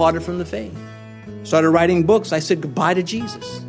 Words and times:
departed 0.00 0.22
from 0.22 0.38
the 0.38 0.46
faith. 0.46 0.74
Started 1.42 1.68
writing 1.68 2.04
books. 2.04 2.32
I 2.32 2.38
said 2.38 2.62
goodbye 2.62 2.94
to 2.94 3.02
Jesus. 3.02 3.60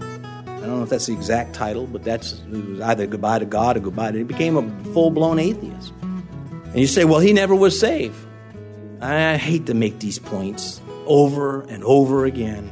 I 0.47 0.61
don't 0.61 0.77
know 0.77 0.83
if 0.83 0.89
that's 0.89 1.07
the 1.07 1.13
exact 1.13 1.53
title, 1.53 1.87
but 1.87 2.05
that's 2.05 2.39
it 2.53 2.69
was 2.69 2.79
either 2.79 3.05
goodbye 3.05 3.39
to 3.39 3.45
God 3.45 3.75
or 3.75 3.81
goodbye 3.81 4.13
to. 4.13 4.17
He 4.19 4.23
became 4.23 4.55
a 4.55 4.93
full 4.93 5.11
blown 5.11 5.39
atheist. 5.39 5.91
And 6.01 6.79
you 6.79 6.87
say, 6.87 7.03
well, 7.03 7.19
he 7.19 7.33
never 7.33 7.53
was 7.53 7.77
saved. 7.77 8.15
I 9.01 9.35
hate 9.35 9.65
to 9.65 9.73
make 9.73 9.99
these 9.99 10.19
points 10.19 10.79
over 11.05 11.63
and 11.63 11.83
over 11.83 12.23
again. 12.23 12.71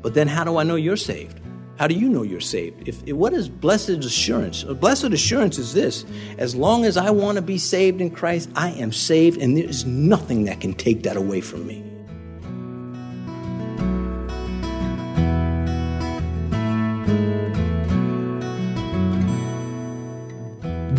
But 0.00 0.14
then 0.14 0.26
how 0.26 0.44
do 0.44 0.56
I 0.56 0.62
know 0.62 0.76
you're 0.76 0.96
saved? 0.96 1.38
How 1.78 1.88
do 1.88 1.94
you 1.94 2.08
know 2.08 2.22
you're 2.22 2.40
saved? 2.40 2.88
If, 2.88 3.06
if, 3.06 3.14
what 3.14 3.34
is 3.34 3.50
blessed 3.50 4.02
assurance? 4.02 4.64
Blessed 4.64 5.12
assurance 5.12 5.58
is 5.58 5.74
this 5.74 6.06
as 6.38 6.56
long 6.56 6.86
as 6.86 6.96
I 6.96 7.10
want 7.10 7.36
to 7.36 7.42
be 7.42 7.58
saved 7.58 8.00
in 8.00 8.10
Christ, 8.10 8.48
I 8.56 8.70
am 8.70 8.92
saved, 8.92 9.42
and 9.42 9.58
there 9.58 9.68
is 9.68 9.84
nothing 9.84 10.44
that 10.44 10.62
can 10.62 10.72
take 10.72 11.02
that 11.02 11.18
away 11.18 11.42
from 11.42 11.66
me. 11.66 11.84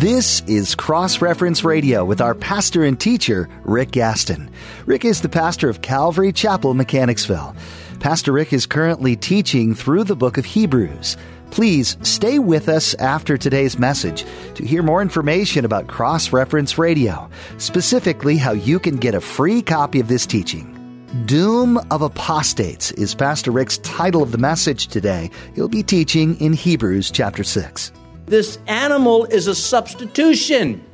This 0.00 0.40
is 0.46 0.74
Cross 0.74 1.20
Reference 1.20 1.62
Radio 1.62 2.06
with 2.06 2.22
our 2.22 2.34
pastor 2.34 2.84
and 2.84 2.98
teacher, 2.98 3.50
Rick 3.64 3.90
Gaston. 3.90 4.50
Rick 4.86 5.04
is 5.04 5.20
the 5.20 5.28
pastor 5.28 5.68
of 5.68 5.82
Calvary 5.82 6.32
Chapel, 6.32 6.72
Mechanicsville. 6.72 7.54
Pastor 7.98 8.32
Rick 8.32 8.54
is 8.54 8.64
currently 8.64 9.14
teaching 9.14 9.74
through 9.74 10.04
the 10.04 10.16
book 10.16 10.38
of 10.38 10.46
Hebrews. 10.46 11.18
Please 11.50 11.98
stay 12.00 12.38
with 12.38 12.70
us 12.70 12.94
after 12.94 13.36
today's 13.36 13.78
message 13.78 14.24
to 14.54 14.64
hear 14.64 14.82
more 14.82 15.02
information 15.02 15.66
about 15.66 15.88
Cross 15.88 16.32
Reference 16.32 16.78
Radio, 16.78 17.28
specifically 17.58 18.38
how 18.38 18.52
you 18.52 18.78
can 18.78 18.96
get 18.96 19.14
a 19.14 19.20
free 19.20 19.60
copy 19.60 20.00
of 20.00 20.08
this 20.08 20.24
teaching. 20.24 20.78
Doom 21.26 21.76
of 21.90 22.00
Apostates 22.00 22.90
is 22.92 23.14
Pastor 23.14 23.50
Rick's 23.50 23.76
title 23.78 24.22
of 24.22 24.32
the 24.32 24.38
message 24.38 24.86
today. 24.86 25.30
He'll 25.54 25.68
be 25.68 25.82
teaching 25.82 26.40
in 26.40 26.54
Hebrews 26.54 27.10
chapter 27.10 27.44
6. 27.44 27.92
This 28.30 28.60
animal 28.68 29.24
is 29.24 29.48
a 29.48 29.56
substitution. 29.56 30.84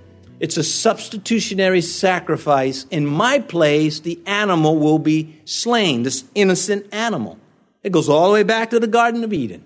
It's 0.40 0.56
a 0.56 0.64
substitutionary 0.64 1.82
sacrifice. 1.82 2.86
In 2.90 3.04
my 3.04 3.40
place, 3.40 4.00
the 4.00 4.18
animal 4.24 4.78
will 4.78 4.98
be 4.98 5.38
slain, 5.44 6.02
this 6.02 6.24
innocent 6.34 6.86
animal. 6.92 7.38
It 7.82 7.92
goes 7.92 8.08
all 8.08 8.28
the 8.28 8.32
way 8.32 8.42
back 8.42 8.70
to 8.70 8.80
the 8.80 8.86
Garden 8.86 9.22
of 9.22 9.34
Eden. 9.34 9.64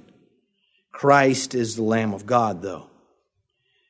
Christ 0.91 1.55
is 1.55 1.77
the 1.77 1.85
Lamb 1.85 2.13
of 2.13 2.27
God, 2.27 2.61
though. 2.61 2.91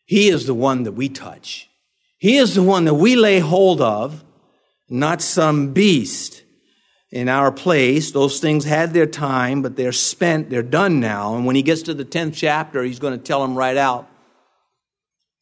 He 0.05 0.29
is 0.29 0.45
the 0.45 0.53
one 0.53 0.83
that 0.83 0.93
we 0.93 1.09
touch. 1.09 1.71
He 2.19 2.37
is 2.37 2.55
the 2.55 2.63
one 2.63 2.85
that 2.85 2.95
we 2.95 3.17
lay 3.17 3.39
hold 3.39 3.81
of, 3.81 4.23
not 4.91 5.23
some 5.23 5.73
beast 5.73 6.43
in 7.11 7.29
our 7.29 7.51
place. 7.51 8.13
Those 8.13 8.41
things 8.41 8.65
had 8.65 8.93
their 8.93 9.07
time, 9.07 9.63
but 9.63 9.77
they're 9.77 9.93
spent, 9.93 10.51
they're 10.51 10.63
done 10.63 11.01
now. 11.01 11.35
And 11.35 11.45
when 11.45 11.57
he 11.57 11.63
gets 11.63 11.83
to 11.83 11.95
the 11.95 12.05
10th 12.05 12.35
chapter, 12.35 12.83
he's 12.83 12.99
going 12.99 13.19
to 13.19 13.23
tell 13.25 13.41
them 13.43 13.57
right 13.57 13.77
out 13.77 14.09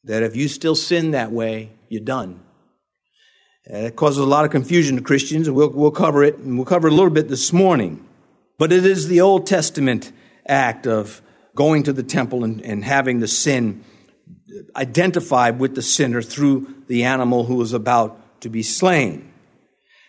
that 0.04 0.22
if 0.22 0.34
you 0.34 0.48
still 0.48 0.74
sin 0.74 1.10
that 1.10 1.32
way, 1.32 1.70
you're 1.88 2.02
done. 2.02 2.40
And 3.66 3.86
it 3.86 3.96
causes 3.96 4.18
a 4.18 4.26
lot 4.26 4.44
of 4.44 4.50
confusion 4.50 4.96
to 4.96 5.02
Christians, 5.02 5.50
we'll, 5.50 5.70
we'll 5.70 5.90
cover 5.90 6.24
it, 6.24 6.38
and 6.38 6.56
we'll 6.56 6.64
cover 6.64 6.88
it 6.88 6.92
a 6.92 6.96
little 6.96 7.10
bit 7.10 7.28
this 7.28 7.52
morning. 7.52 8.04
But 8.56 8.72
it 8.72 8.86
is 8.86 9.08
the 9.08 9.20
Old 9.20 9.46
Testament 9.46 10.10
act 10.46 10.86
of 10.86 11.20
going 11.54 11.82
to 11.82 11.92
the 11.92 12.02
temple 12.02 12.44
and, 12.44 12.62
and 12.62 12.84
having 12.84 13.20
the 13.20 13.28
sin 13.28 13.84
identified 14.74 15.58
with 15.58 15.74
the 15.74 15.82
sinner 15.82 16.22
through 16.22 16.74
the 16.86 17.04
animal 17.04 17.44
who 17.44 17.56
was 17.56 17.72
about 17.72 18.40
to 18.40 18.48
be 18.48 18.62
slain. 18.62 19.30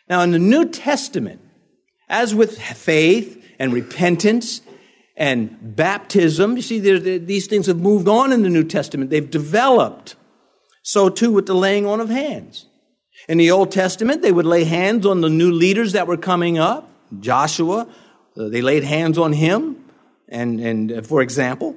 Now, 0.08 0.22
in 0.22 0.32
the 0.32 0.40
New 0.40 0.70
Testament, 0.70 1.42
as 2.10 2.34
with 2.34 2.60
faith 2.60 3.44
and 3.60 3.72
repentance 3.72 4.62
and 5.16 5.76
baptism, 5.76 6.56
you 6.56 6.62
see, 6.62 6.80
these 7.18 7.48
things 7.48 7.68
have 7.68 7.80
moved 7.80 8.08
on 8.08 8.32
in 8.32 8.42
the 8.42 8.50
New 8.50 8.64
Testament. 8.64 9.10
They've 9.10 9.30
developed. 9.30 10.16
So 10.82 11.10
too 11.10 11.32
with 11.32 11.46
the 11.46 11.54
laying 11.54 11.86
on 11.86 12.00
of 12.00 12.10
hands. 12.10 12.66
In 13.28 13.38
the 13.38 13.52
Old 13.52 13.72
Testament, 13.72 14.22
they 14.22 14.32
would 14.32 14.46
lay 14.46 14.64
hands 14.64 15.06
on 15.06 15.22
the 15.22 15.30
new 15.30 15.52
leaders 15.52 15.92
that 15.92 16.08
were 16.08 16.18
coming 16.18 16.58
up. 16.58 16.90
Joshua, 17.20 17.88
uh, 18.38 18.48
they 18.48 18.62
laid 18.62 18.84
hands 18.84 19.18
on 19.18 19.34
him. 19.34 19.86
And, 20.30 20.60
and 20.60 20.92
uh, 20.92 21.02
for 21.02 21.22
example, 21.22 21.76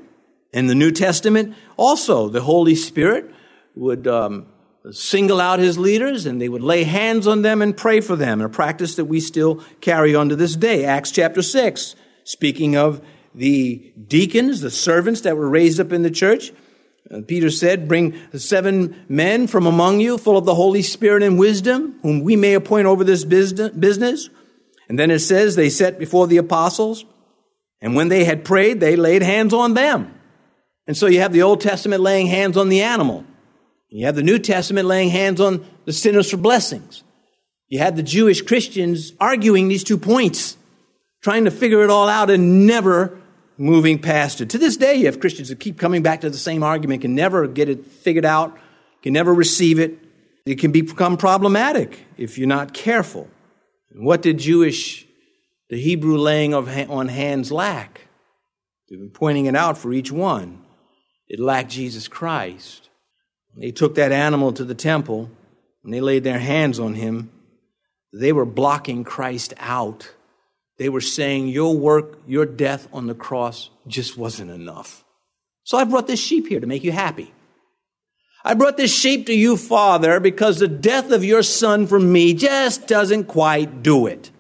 in 0.53 0.67
the 0.69 0.75
New 0.75 0.93
Testament, 0.93 1.57
also 1.77 2.29
the 2.29 2.43
Holy 2.43 2.75
Spirit 2.75 3.35
would 3.75 4.07
um, 4.07 4.47
single 4.91 5.41
out 5.41 5.61
his 5.61 5.79
leaders 5.79 6.27
and 6.27 6.41
they 6.41 6.49
would 6.49 6.63
lay 6.63 6.83
hands 6.85 7.27
on 7.27 7.43
them 7.43 7.63
and 7.63 7.77
pray 7.77 8.01
for 8.01 8.17
them, 8.17 8.41
a 8.41 8.49
practice 8.49 8.97
that 8.97 9.05
we 9.05 9.21
still 9.21 9.63
carry 9.81 10.15
on 10.15 10.29
to 10.29 10.37
this 10.37 10.57
day. 10.57 10.85
Acts 10.85 11.13
chapter 11.13 11.43
6, 11.43 11.95
speaking 12.25 12.77
of 12.77 13.01
the 13.35 13.93
deacons, 14.09 14.61
the 14.61 14.71
servants 14.71 15.21
that 15.23 15.37
were 15.37 15.49
raised 15.49 15.79
up 15.79 15.93
in 15.93 16.03
the 16.03 16.11
church. 16.11 16.53
Uh, 17.11 17.21
Peter 17.27 17.51
said, 17.51 17.89
Bring 17.89 18.15
seven 18.37 19.05
men 19.09 19.47
from 19.47 19.67
among 19.67 20.01
you, 20.01 20.19
full 20.19 20.37
of 20.37 20.45
the 20.45 20.55
Holy 20.55 20.83
Spirit 20.83 21.23
and 21.23 21.39
wisdom, 21.39 21.99
whom 22.03 22.21
we 22.21 22.37
may 22.37 22.55
appoint 22.55 22.87
over 22.87 23.05
this 23.05 23.25
business. 23.25 24.29
And 24.89 24.99
then 24.99 25.11
it 25.11 25.21
says, 25.21 25.57
They 25.57 25.71
set 25.71 25.99
before 25.99 26.27
the 26.27 26.37
apostles, 26.37 27.05
and 27.81 27.95
when 27.95 28.09
they 28.09 28.25
had 28.25 28.45
prayed, 28.45 28.81
they 28.81 28.97
laid 28.97 29.23
hands 29.23 29.53
on 29.53 29.75
them. 29.75 30.15
And 30.87 30.97
so 30.97 31.07
you 31.07 31.21
have 31.21 31.33
the 31.33 31.43
Old 31.43 31.61
Testament 31.61 32.03
laying 32.03 32.27
hands 32.27 32.57
on 32.57 32.69
the 32.69 32.83
animal. 32.83 33.25
You 33.93 34.07
have 34.07 34.17
the 34.17 34.23
New 34.23 34.39
Testament 34.39 34.89
laying 34.89 35.11
hands 35.11 35.39
on 35.39 35.67
the 35.85 35.93
sinners 35.93 36.31
for 36.31 36.39
blessings. 36.39 37.03
You 37.69 37.79
had 37.79 37.95
the 37.95 38.03
Jewish 38.03 38.41
Christians 38.41 39.13
arguing 39.21 39.69
these 39.69 39.85
two 39.85 39.99
points, 39.99 40.57
trying 41.23 41.45
to 41.45 41.51
figure 41.51 41.83
it 41.83 41.91
all 41.91 42.09
out 42.09 42.31
and 42.31 42.67
never 42.67 43.21
moving 43.59 43.99
past 43.99 44.41
it. 44.41 44.49
To 44.51 44.59
this 44.59 44.79
day, 44.79 44.95
you 44.95 45.07
have 45.07 45.21
Christians 45.21 45.51
that 45.51 45.61
keep 45.61 45.79
coming 45.79 46.03
back 46.03 46.23
to 46.23 46.31
the 46.31 46.39
same 46.39 46.63
argument, 46.63 47.03
can 47.03 47.15
never 47.15 47.47
get 47.47 47.69
it 47.69 47.87
figured 47.87 48.25
out, 48.25 48.57
can 49.03 49.13
never 49.13 49.33
receive 49.33 49.79
it. 49.79 49.99
It 50.47 50.59
can 50.59 50.73
become 50.73 51.19
problematic 51.19 52.07
if 52.17 52.39
you're 52.39 52.49
not 52.49 52.73
careful. 52.73 53.29
What 53.95 54.23
did 54.23 54.39
Jewish, 54.39 55.07
the 55.69 55.79
Hebrew 55.79 56.17
laying 56.17 56.55
of 56.55 56.67
on 56.91 57.09
hands 57.09 57.53
lack? 57.53 58.09
They've 58.89 58.99
been 58.99 59.11
pointing 59.11 59.47
it 59.47 59.55
out 59.55 59.77
for 59.77 59.93
each 59.93 60.11
one. 60.11 60.63
It 61.29 61.39
lacked 61.39 61.71
Jesus 61.71 62.09
Christ. 62.09 62.89
They 63.57 63.71
took 63.71 63.95
that 63.97 64.13
animal 64.13 64.53
to 64.53 64.65
the 64.65 64.75
temple 64.75 65.31
and 65.85 65.93
they 65.93 66.01
laid 66.01 66.25
their 66.25 66.39
hands 66.39 66.79
on 66.79 66.95
him. 66.95 67.31
They 68.13 68.33
were 68.33 68.45
blocking 68.45 69.05
Christ 69.05 69.55
out. 69.59 70.13
They 70.79 70.89
were 70.89 71.01
saying, 71.01 71.49
Your 71.49 71.77
work, 71.77 72.19
your 72.27 72.47
death 72.47 72.89
on 72.93 73.07
the 73.07 73.15
cross 73.15 73.71
just 73.87 74.17
wasn't 74.17 74.51
enough. 74.51 75.05
So 75.65 75.79
I 75.79 75.85
brought 75.85 76.07
this 76.07 76.21
sheep 76.21 76.49
here 76.49 76.61
to 76.61 76.67
make 76.67 76.85
you 76.85 76.93
happy. 76.93 77.33
I 78.45 78.55
brought 78.55 78.77
this 78.77 78.93
sheep 78.93 79.27
to 79.27 79.35
you, 79.35 79.57
Father, 79.57 80.19
because 80.19 80.59
the 80.59 80.69
death 80.69 81.13
of 81.13 81.25
your 81.25 81.45
son 81.45 81.87
for 81.87 82.01
me 82.01 82.35
just 82.35 82.89
doesn't 82.89 83.25
quite 83.25 83.83
do 83.83 84.07
it. 84.07 84.31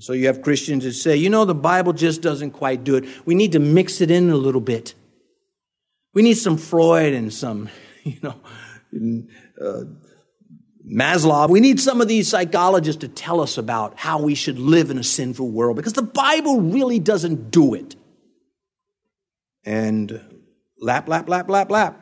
So 0.00 0.12
you 0.12 0.26
have 0.26 0.42
Christians 0.42 0.82
that 0.82 0.94
say, 0.94 1.16
you 1.16 1.30
know, 1.30 1.44
the 1.44 1.54
Bible 1.54 1.92
just 1.92 2.20
doesn't 2.20 2.50
quite 2.50 2.82
do 2.82 2.96
it. 2.96 3.04
We 3.24 3.36
need 3.36 3.52
to 3.52 3.60
mix 3.60 4.00
it 4.00 4.10
in 4.10 4.30
a 4.30 4.36
little 4.36 4.60
bit. 4.60 4.94
We 6.12 6.22
need 6.22 6.34
some 6.34 6.56
Freud 6.56 7.12
and 7.12 7.32
some 7.32 7.68
you 8.12 8.18
know, 8.22 9.26
uh, 9.60 9.84
Maslow. 10.86 11.48
We 11.48 11.60
need 11.60 11.80
some 11.80 12.00
of 12.00 12.08
these 12.08 12.28
psychologists 12.28 13.00
to 13.00 13.08
tell 13.08 13.40
us 13.40 13.56
about 13.56 13.98
how 13.98 14.20
we 14.20 14.34
should 14.34 14.58
live 14.58 14.90
in 14.90 14.98
a 14.98 15.04
sinful 15.04 15.48
world 15.48 15.76
because 15.76 15.94
the 15.94 16.02
Bible 16.02 16.60
really 16.60 16.98
doesn't 16.98 17.50
do 17.50 17.74
it. 17.74 17.96
And 19.64 20.20
lap, 20.78 21.08
lap, 21.08 21.28
lap, 21.28 21.48
lap, 21.48 21.70
lap. 21.70 22.00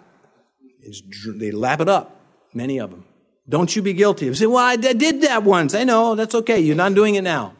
It's, 0.81 1.03
they 1.39 1.53
lap 1.53 1.81
it 1.81 1.89
up, 1.89 2.21
many 2.53 2.79
of 2.79 2.91
them. 2.91 3.05
Don't 3.49 3.75
you 3.75 3.83
be 3.83 3.93
guilty. 3.93 4.27
You 4.27 4.35
say, 4.35 4.47
well, 4.47 4.65
I 4.65 4.75
did 4.75 5.23
that 5.23 5.45
once. 5.45 5.75
I 5.75 5.85
know, 5.85 6.17
that's 6.17 6.35
okay. 6.35 6.59
You're 6.59 6.75
not 6.75 6.95
doing 6.95 7.15
it 7.15 7.23
now. 7.23 7.55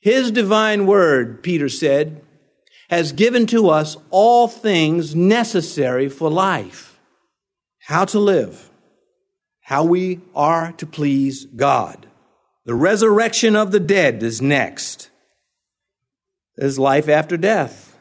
His 0.00 0.32
divine 0.32 0.86
word, 0.86 1.42
Peter 1.42 1.68
said, 1.68 2.22
has 2.90 3.12
given 3.12 3.46
to 3.46 3.68
us 3.68 3.96
all 4.10 4.48
things 4.48 5.14
necessary 5.14 6.08
for 6.08 6.30
life 6.30 6.95
how 7.86 8.04
to 8.04 8.18
live, 8.18 8.68
how 9.60 9.84
we 9.84 10.20
are 10.34 10.72
to 10.72 10.84
please 10.84 11.44
God. 11.44 12.08
The 12.64 12.74
resurrection 12.74 13.54
of 13.54 13.70
the 13.70 13.78
dead 13.78 14.24
is 14.24 14.42
next. 14.42 15.08
There's 16.56 16.80
life 16.80 17.08
after 17.08 17.36
death, 17.36 17.96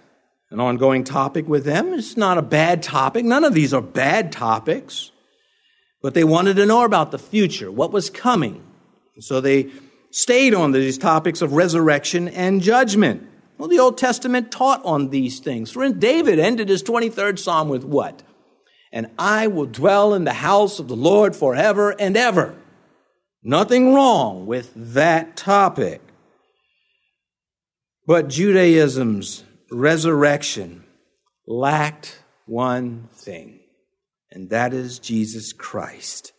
an 0.50 0.60
ongoing 0.60 1.04
topic 1.04 1.48
with 1.48 1.66
them. 1.66 1.94
It's 1.94 2.18
not 2.18 2.40
a 2.40 2.42
bad 2.42 2.82
topic. 2.82 3.26
None 3.26 3.44
of 3.44 3.54
these 3.54 3.76
are 3.76 3.82
bad 3.82 4.32
topics. 4.32 5.12
But 6.02 6.16
they 6.16 6.24
wanted 6.24 6.56
to 6.56 6.66
know 6.66 6.84
about 6.84 7.12
the 7.12 7.20
future, 7.20 7.72
what 7.72 7.92
was 7.92 8.10
coming. 8.10 8.64
So 9.20 9.40
they 9.40 9.70
stayed 10.10 10.56
on 10.56 10.72
these 10.72 10.98
topics 10.98 11.44
of 11.44 11.54
resurrection 11.54 12.28
and 12.28 12.60
judgment. 12.60 13.28
Well, 13.60 13.70
the 13.70 13.80
Old 13.80 14.00
Testament 14.00 14.52
taught 14.52 14.84
on 14.84 15.12
these 15.12 15.40
things. 15.40 15.74
David 15.74 16.40
ended 16.40 16.70
his 16.70 16.82
23rd 16.82 17.38
Psalm 17.38 17.70
with 17.70 17.84
what? 17.84 18.24
And 18.96 19.12
I 19.20 19.48
will 19.48 19.66
dwell 19.66 20.14
in 20.14 20.24
the 20.24 20.34
house 20.34 20.80
of 20.80 20.88
the 20.88 20.96
Lord 20.96 21.36
forever 21.36 21.92
and 21.92 22.16
ever. 22.16 22.56
Nothing 23.44 23.94
wrong 23.94 24.46
with 24.46 24.72
that 24.74 25.36
topic. 25.36 26.02
But 28.08 28.30
Judaism's 28.30 29.44
resurrection 29.70 30.86
lacked 31.46 32.20
one 32.46 33.10
thing, 33.14 33.60
and 34.32 34.50
that 34.52 34.74
is 34.74 34.98
Jesus 34.98 35.52
Christ. 35.52 36.32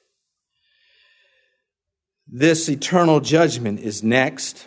This 2.26 2.70
eternal 2.70 3.20
judgment 3.20 3.80
is 3.80 4.02
next. 4.02 4.66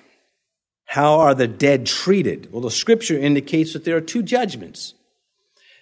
How 0.85 1.19
are 1.19 1.33
the 1.33 1.47
dead 1.47 1.87
treated? 1.87 2.51
Well, 2.51 2.61
the 2.61 2.69
scripture 2.69 3.17
indicates 3.17 3.73
that 3.73 3.83
there 3.83 3.97
are 3.97 4.01
two 4.01 4.21
judgments. 4.21 4.93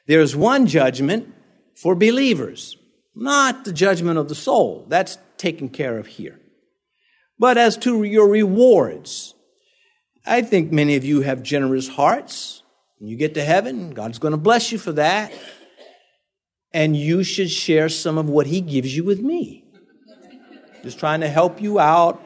There's 0.07 0.37
one 0.37 0.67
judgment 0.67 1.33
for 1.77 1.95
believers, 1.95 2.75
not 3.15 3.63
the 3.63 3.71
judgment 3.71 4.17
of 4.17 4.29
the 4.29 4.35
soul. 4.35 4.85
That's 4.87 5.17
taken 5.37 5.69
care 5.69 5.97
of 5.97 6.07
here. 6.07 6.39
But 7.39 7.57
as 7.57 7.77
to 7.77 8.03
your 8.03 8.27
rewards, 8.27 9.35
I 10.25 10.41
think 10.41 10.71
many 10.71 10.95
of 10.95 11.05
you 11.05 11.21
have 11.21 11.43
generous 11.43 11.87
hearts. 11.87 12.63
When 12.97 13.09
you 13.09 13.15
get 13.15 13.35
to 13.35 13.43
heaven, 13.43 13.91
God's 13.91 14.17
going 14.17 14.31
to 14.31 14.37
bless 14.37 14.71
you 14.71 14.79
for 14.79 14.91
that. 14.93 15.31
And 16.73 16.95
you 16.95 17.23
should 17.23 17.51
share 17.51 17.89
some 17.89 18.17
of 18.17 18.27
what 18.27 18.47
He 18.47 18.59
gives 18.59 18.95
you 18.95 19.03
with 19.03 19.21
me. 19.21 19.63
Just 20.83 20.99
trying 20.99 21.21
to 21.21 21.29
help 21.29 21.61
you 21.61 21.79
out. 21.79 22.23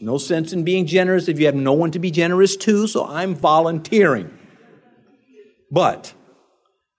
No 0.00 0.18
sense 0.18 0.52
in 0.52 0.64
being 0.64 0.86
generous 0.86 1.28
if 1.28 1.38
you 1.38 1.46
have 1.46 1.54
no 1.54 1.72
one 1.72 1.92
to 1.92 1.98
be 1.98 2.10
generous 2.10 2.56
to, 2.56 2.86
so 2.86 3.06
I'm 3.06 3.34
volunteering. 3.34 4.36
But 5.70 6.12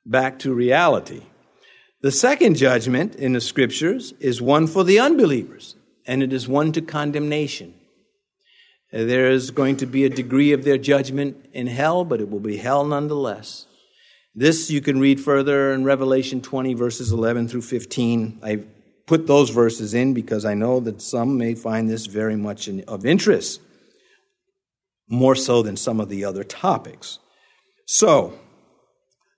back 0.06 0.40
to 0.40 0.54
reality. 0.54 1.24
The 2.04 2.12
second 2.12 2.58
judgment 2.58 3.16
in 3.16 3.32
the 3.32 3.40
scriptures 3.40 4.14
is 4.20 4.42
one 4.42 4.68
for 4.68 4.84
the 4.84 5.00
unbelievers, 5.00 5.78
and 6.06 6.22
it 6.22 6.34
is 6.34 6.50
one 6.50 6.74
to 6.74 6.82
condemnation. 6.82 7.74
There 8.92 9.32
is 9.32 9.52
going 9.52 9.78
to 9.78 9.86
be 9.86 10.04
a 10.04 10.10
degree 10.10 10.52
of 10.52 10.66
their 10.66 10.78
judgment 10.78 11.50
in 11.54 11.68
hell, 11.68 12.04
but 12.04 12.20
it 12.20 12.30
will 12.30 12.42
be 12.42 12.58
hell 12.58 12.84
nonetheless. 12.84 13.68
This 14.36 14.70
you 14.70 14.82
can 14.82 15.00
read 15.00 15.22
further 15.22 15.72
in 15.72 15.86
Revelation 15.86 16.42
20, 16.42 16.74
verses 16.74 17.14
11 17.14 17.48
through 17.48 17.62
15. 17.62 18.42
I 18.44 18.66
put 19.08 19.26
those 19.26 19.50
verses 19.50 19.94
in 19.94 20.14
because 20.14 20.44
I 20.44 20.56
know 20.56 20.82
that 20.82 21.02
some 21.02 21.38
may 21.38 21.56
find 21.56 21.90
this 21.90 22.08
very 22.08 22.36
much 22.36 22.68
of 22.68 23.06
interest, 23.06 23.62
more 25.08 25.36
so 25.36 25.64
than 25.64 25.78
some 25.78 26.02
of 26.02 26.10
the 26.10 26.26
other 26.26 26.44
topics. 26.44 27.20
So, 27.86 28.38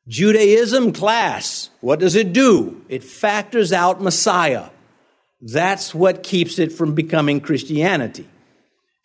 Judaism 0.07 0.93
class, 0.93 1.69
what 1.81 1.99
does 1.99 2.15
it 2.15 2.31
do? 2.31 2.81
It 2.89 3.03
factors 3.03 3.73
out 3.73 4.01
Messiah. 4.01 4.69
That's 5.41 5.95
what 5.95 6.23
keeps 6.23 6.59
it 6.59 6.71
from 6.71 6.93
becoming 6.93 7.41
Christianity. 7.41 8.27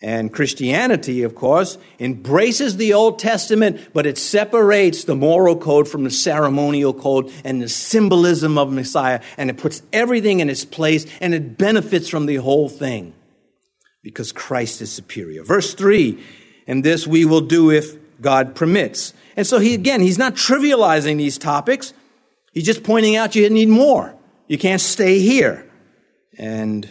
And 0.03 0.33
Christianity, 0.33 1.23
of 1.23 1.35
course, 1.35 1.77
embraces 1.99 2.79
the 2.79 2.95
Old 2.95 3.19
Testament, 3.19 3.91
but 3.93 4.07
it 4.07 4.17
separates 4.17 5.05
the 5.05 5.15
moral 5.15 5.57
code 5.57 5.89
from 5.89 6.05
the 6.05 6.11
ceremonial 6.11 6.95
code 6.95 7.31
and 7.45 7.61
the 7.61 7.69
symbolism 7.69 8.57
of 8.57 8.73
Messiah, 8.73 9.21
and 9.37 9.51
it 9.51 9.59
puts 9.59 9.83
everything 9.93 10.41
in 10.41 10.49
its 10.49 10.65
place, 10.65 11.07
and 11.21 11.35
it 11.35 11.59
benefits 11.59 12.09
from 12.09 12.25
the 12.25 12.37
whole 12.37 12.71
thing 12.71 13.13
because 14.03 14.33
Christ 14.33 14.81
is 14.81 14.91
superior. 14.91 15.45
Verse 15.45 15.75
3 15.75 16.19
And 16.67 16.83
this 16.83 17.07
we 17.07 17.27
will 17.27 17.43
do 17.43 17.71
if 17.71 18.00
God 18.21 18.55
permits. 18.55 19.15
And 19.37 19.47
so 19.47 19.59
he, 19.59 19.75
again, 19.75 20.01
he's 20.01 20.19
not 20.19 20.35
trivializing 20.35 21.17
these 21.17 21.39
topics. 21.39 21.93
He's 22.53 22.67
just 22.67 22.83
pointing 22.83 23.17
out 23.17 23.35
you 23.35 23.49
need 23.51 23.69
more. 23.69 24.15
You 24.49 24.59
can't 24.59 24.81
stay 24.81 25.21
here. 25.21 25.71
And 26.37 26.91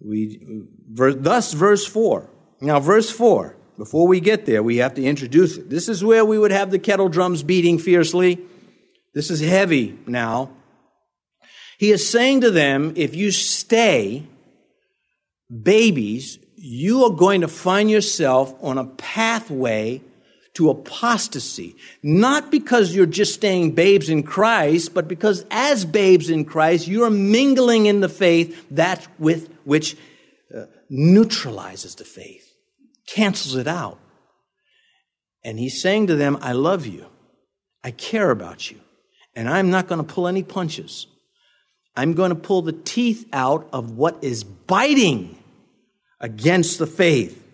we, 0.00 0.40
thus, 0.88 1.52
verse 1.52 1.86
4. 1.86 2.28
Now, 2.60 2.80
verse 2.80 3.10
4, 3.10 3.56
before 3.76 4.08
we 4.08 4.20
get 4.20 4.46
there, 4.46 4.62
we 4.62 4.78
have 4.78 4.94
to 4.94 5.04
introduce 5.04 5.56
it. 5.56 5.70
This 5.70 5.88
is 5.88 6.02
where 6.02 6.24
we 6.24 6.38
would 6.38 6.50
have 6.50 6.70
the 6.70 6.78
kettle 6.78 7.08
drums 7.08 7.42
beating 7.42 7.78
fiercely. 7.78 8.40
This 9.14 9.30
is 9.30 9.40
heavy 9.40 9.98
now. 10.06 10.50
He 11.78 11.90
is 11.90 12.08
saying 12.08 12.40
to 12.40 12.50
them, 12.50 12.94
if 12.96 13.14
you 13.14 13.30
stay 13.30 14.26
babies, 15.62 16.38
you 16.56 17.04
are 17.04 17.10
going 17.10 17.42
to 17.42 17.48
find 17.48 17.90
yourself 17.90 18.54
on 18.62 18.78
a 18.78 18.86
pathway 18.86 20.00
to 20.56 20.70
apostasy. 20.70 21.76
Not 22.02 22.50
because 22.50 22.94
you're 22.94 23.04
just 23.04 23.34
staying 23.34 23.72
babes 23.72 24.08
in 24.08 24.22
Christ, 24.22 24.94
but 24.94 25.06
because 25.06 25.44
as 25.50 25.84
babes 25.84 26.30
in 26.30 26.46
Christ, 26.46 26.88
you're 26.88 27.10
mingling 27.10 27.84
in 27.84 28.00
the 28.00 28.08
faith 28.08 28.66
that 28.70 29.06
with 29.18 29.50
which 29.64 29.96
uh, 30.54 30.64
neutralizes 30.88 31.96
the 31.96 32.04
faith, 32.04 32.54
cancels 33.06 33.54
it 33.54 33.68
out. 33.68 33.98
And 35.44 35.58
he's 35.58 35.80
saying 35.80 36.06
to 36.06 36.16
them, 36.16 36.38
I 36.40 36.52
love 36.52 36.86
you. 36.86 37.04
I 37.84 37.90
care 37.90 38.30
about 38.30 38.70
you. 38.70 38.80
And 39.34 39.50
I'm 39.50 39.70
not 39.70 39.88
going 39.88 40.04
to 40.04 40.14
pull 40.14 40.26
any 40.26 40.42
punches. 40.42 41.06
I'm 41.94 42.14
going 42.14 42.30
to 42.30 42.34
pull 42.34 42.62
the 42.62 42.72
teeth 42.72 43.28
out 43.30 43.68
of 43.74 43.90
what 43.90 44.24
is 44.24 44.42
biting 44.42 45.36
against 46.18 46.78
the 46.78 46.86
faith. 46.86 47.45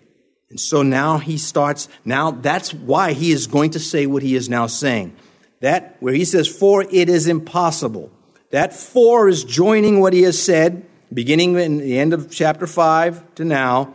And 0.52 0.60
so 0.60 0.82
now 0.82 1.16
he 1.16 1.38
starts, 1.38 1.88
now 2.04 2.30
that's 2.30 2.74
why 2.74 3.14
he 3.14 3.32
is 3.32 3.46
going 3.46 3.70
to 3.70 3.80
say 3.80 4.04
what 4.04 4.22
he 4.22 4.36
is 4.36 4.50
now 4.50 4.66
saying. 4.66 5.16
That, 5.60 5.96
where 6.00 6.12
he 6.12 6.26
says, 6.26 6.46
for 6.46 6.82
it 6.82 7.08
is 7.08 7.26
impossible. 7.26 8.12
That 8.50 8.74
for 8.74 9.30
is 9.30 9.44
joining 9.44 10.00
what 10.00 10.12
he 10.12 10.22
has 10.22 10.40
said 10.40 10.84
beginning 11.12 11.58
in 11.58 11.78
the 11.78 11.98
end 11.98 12.12
of 12.12 12.30
chapter 12.30 12.66
5 12.66 13.36
to 13.36 13.46
now, 13.46 13.94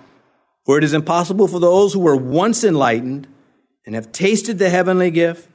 for 0.66 0.80
it 0.80 0.84
is 0.84 0.94
impossible 0.96 1.48
for 1.48 1.60
those 1.60 1.94
who 1.94 2.00
were 2.00 2.16
once 2.16 2.64
enlightened 2.64 3.28
and 3.86 3.94
have 3.94 4.12
tasted 4.12 4.58
the 4.58 4.72
heavenly 4.72 5.12
gift 5.12 5.48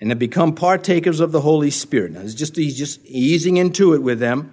and 0.00 0.10
have 0.10 0.18
become 0.18 0.56
partakers 0.56 1.20
of 1.20 1.30
the 1.30 1.42
Holy 1.42 1.70
Spirit. 1.70 2.10
Now, 2.10 2.22
it's 2.22 2.34
just, 2.34 2.56
he's 2.56 2.76
just 2.76 3.00
easing 3.04 3.58
into 3.58 3.94
it 3.94 4.02
with 4.02 4.18
them. 4.18 4.52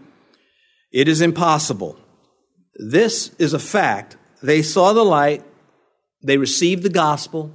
It 0.92 1.08
is 1.08 1.20
impossible. 1.20 1.98
This 2.76 3.34
is 3.40 3.54
a 3.54 3.60
fact. 3.60 4.18
They 4.44 4.62
saw 4.62 4.94
the 4.94 5.04
light, 5.04 5.44
they 6.22 6.38
received 6.38 6.84
the 6.84 6.90
gospel, 6.90 7.52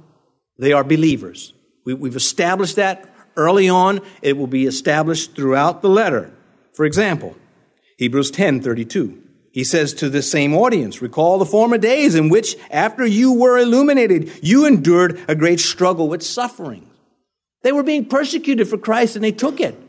they 0.57 0.73
are 0.73 0.83
believers. 0.83 1.53
We, 1.85 1.93
we've 1.93 2.15
established 2.15 2.77
that 2.77 3.13
early 3.37 3.69
on. 3.69 4.01
It 4.21 4.37
will 4.37 4.47
be 4.47 4.65
established 4.65 5.35
throughout 5.35 5.81
the 5.81 5.89
letter. 5.89 6.31
For 6.73 6.85
example, 6.85 7.35
Hebrews 7.97 8.31
10 8.31 8.61
32. 8.61 9.21
He 9.51 9.63
says 9.63 9.93
to 9.95 10.09
the 10.09 10.21
same 10.21 10.53
audience, 10.53 11.01
recall 11.01 11.37
the 11.37 11.45
former 11.45 11.77
days 11.77 12.13
in 12.13 12.27
which, 12.27 12.57
after 12.69 13.05
you 13.05 13.31
were 13.31 13.57
illuminated, 13.57 14.29
you 14.43 14.65
endured 14.65 15.17
a 15.29 15.35
great 15.35 15.61
struggle 15.61 16.09
with 16.09 16.23
suffering. 16.23 16.89
They 17.61 17.71
were 17.71 17.83
being 17.83 18.03
persecuted 18.05 18.67
for 18.67 18.77
Christ 18.77 19.15
and 19.15 19.23
they 19.23 19.31
took 19.31 19.61
it. 19.61 19.79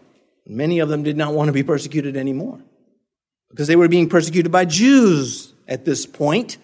Many 0.46 0.78
of 0.78 0.88
them 0.88 1.02
did 1.02 1.16
not 1.16 1.34
want 1.34 1.48
to 1.48 1.52
be 1.52 1.64
persecuted 1.64 2.16
anymore 2.16 2.60
because 3.50 3.66
they 3.66 3.74
were 3.74 3.88
being 3.88 4.08
persecuted 4.08 4.52
by 4.52 4.66
Jews 4.66 5.52
at 5.66 5.84
this 5.84 6.06
point, 6.06 6.58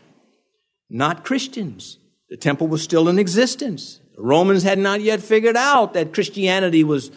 not 0.89 1.25
Christians. 1.25 1.99
The 2.33 2.39
temple 2.39 2.67
was 2.67 2.83
still 2.83 3.11
in 3.11 3.19
existence. 3.19 4.01
The 4.17 4.23
Romans 4.23 4.63
had 4.63 4.79
not 4.79 5.03
yet 5.03 5.21
figured 5.21 5.55
out 5.55 5.93
that 5.93 6.15
Christianity 6.15 6.83
was 6.83 7.11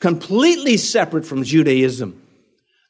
completely 0.00 0.78
separate 0.78 1.26
from 1.26 1.44
Judaism. 1.44 2.18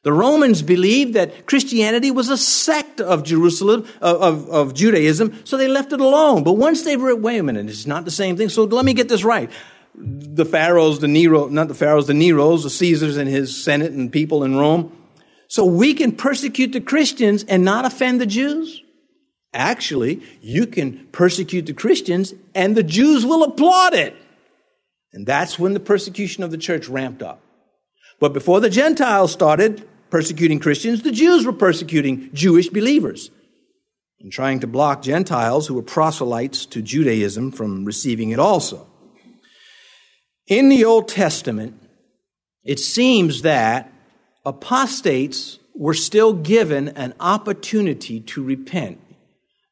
The 0.03 0.13
Romans 0.13 0.61
believed 0.61 1.15
that 1.15 1.45
Christianity 1.45 2.11
was 2.11 2.29
a 2.29 2.37
sect 2.37 3.01
of 3.01 3.25
Jerusalem, 3.25 3.85
of, 3.99 4.49
of, 4.49 4.73
Judaism, 4.73 5.37
so 5.43 5.57
they 5.57 5.67
left 5.67 5.91
it 5.91 5.99
alone. 5.99 6.45
But 6.45 6.53
once 6.53 6.83
they 6.83 6.95
were, 6.95 7.13
wait 7.13 7.39
a 7.39 7.43
minute, 7.43 7.65
it's 7.65 7.85
not 7.85 8.05
the 8.05 8.09
same 8.09 8.37
thing. 8.37 8.47
So 8.47 8.63
let 8.63 8.85
me 8.85 8.93
get 8.93 9.09
this 9.09 9.25
right. 9.25 9.51
The 9.95 10.45
pharaohs, 10.45 10.99
the 10.99 11.09
Nero, 11.09 11.49
not 11.49 11.67
the 11.67 11.73
pharaohs, 11.73 12.07
the 12.07 12.13
Neros, 12.13 12.63
the 12.63 12.69
Caesars 12.69 13.17
and 13.17 13.27
his 13.27 13.61
senate 13.61 13.91
and 13.91 14.09
people 14.09 14.45
in 14.45 14.55
Rome. 14.55 14.95
So 15.49 15.65
we 15.65 15.93
can 15.93 16.13
persecute 16.13 16.71
the 16.71 16.79
Christians 16.79 17.43
and 17.43 17.65
not 17.65 17.83
offend 17.83 18.21
the 18.21 18.25
Jews? 18.25 18.81
Actually, 19.55 20.21
you 20.41 20.67
can 20.67 21.07
persecute 21.13 21.65
the 21.65 21.73
Christians 21.73 22.33
and 22.53 22.75
the 22.75 22.83
Jews 22.83 23.25
will 23.25 23.43
applaud 23.43 23.93
it. 23.93 24.15
And 25.13 25.25
that's 25.25 25.57
when 25.57 25.73
the 25.73 25.79
persecution 25.79 26.43
of 26.43 26.51
the 26.51 26.57
church 26.57 26.89
ramped 26.89 27.23
up. 27.23 27.41
But 28.19 28.33
before 28.33 28.59
the 28.59 28.69
Gentiles 28.69 29.31
started, 29.31 29.87
persecuting 30.09 30.59
Christians, 30.59 31.03
the 31.03 31.11
Jews 31.11 31.45
were 31.45 31.53
persecuting 31.53 32.29
Jewish 32.33 32.69
believers 32.69 33.31
and 34.19 34.31
trying 34.31 34.59
to 34.59 34.67
block 34.67 35.01
Gentiles 35.01 35.67
who 35.67 35.73
were 35.73 35.81
proselytes 35.81 36.65
to 36.67 36.81
Judaism 36.81 37.51
from 37.51 37.85
receiving 37.85 38.31
it 38.31 38.39
also. 38.39 38.87
In 40.47 40.67
the 40.67 40.83
Old 40.83 41.07
Testament, 41.07 41.81
it 42.63 42.79
seems 42.79 43.41
that 43.43 43.91
apostates 44.45 45.59
were 45.73 45.93
still 45.93 46.33
given 46.33 46.89
an 46.89 47.13
opportunity 47.19 48.19
to 48.19 48.43
repent. 48.43 48.99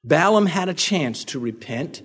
Balaam 0.03 0.47
had 0.47 0.69
a 0.69 0.73
chance 0.73 1.23
to 1.25 1.39
repent. 1.39 2.01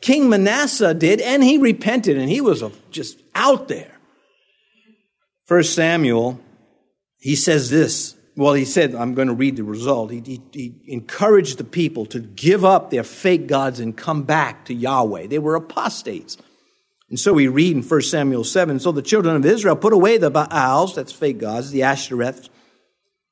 King 0.00 0.28
Manasseh 0.28 0.94
did, 0.94 1.20
and 1.20 1.42
he 1.42 1.58
repented, 1.58 2.16
and 2.16 2.28
he 2.28 2.40
was 2.40 2.62
just 2.90 3.20
out 3.34 3.68
there. 3.68 3.92
First 5.46 5.74
Samuel 5.74 6.40
he 7.18 7.36
says 7.36 7.70
this 7.70 8.14
well, 8.36 8.54
he 8.54 8.64
said, 8.64 8.94
I'm 8.94 9.14
going 9.14 9.26
to 9.26 9.34
read 9.34 9.56
the 9.56 9.64
result. 9.64 10.12
He, 10.12 10.20
he, 10.20 10.40
he, 10.52 10.74
encouraged 10.86 11.58
the 11.58 11.64
people 11.64 12.06
to 12.06 12.20
give 12.20 12.64
up 12.64 12.88
their 12.88 13.02
fake 13.02 13.48
gods 13.48 13.80
and 13.80 13.96
come 13.96 14.22
back 14.22 14.66
to 14.66 14.74
Yahweh. 14.74 15.26
They 15.26 15.40
were 15.40 15.56
apostates. 15.56 16.36
And 17.10 17.18
so 17.18 17.32
we 17.32 17.48
read 17.48 17.74
in 17.74 17.82
1 17.82 18.02
Samuel 18.02 18.44
7 18.44 18.78
So 18.78 18.92
the 18.92 19.02
children 19.02 19.34
of 19.34 19.44
Israel 19.44 19.74
put 19.74 19.92
away 19.92 20.18
the 20.18 20.30
Baals, 20.30 20.94
that's 20.94 21.10
fake 21.10 21.38
gods, 21.38 21.72
the 21.72 21.80
Ashtoreths, 21.80 22.48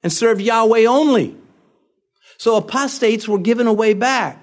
and 0.02 0.12
served 0.12 0.40
Yahweh 0.40 0.86
only. 0.86 1.36
So 2.38 2.56
apostates 2.56 3.28
were 3.28 3.38
given 3.38 3.66
away 3.66 3.94
back. 3.94 4.42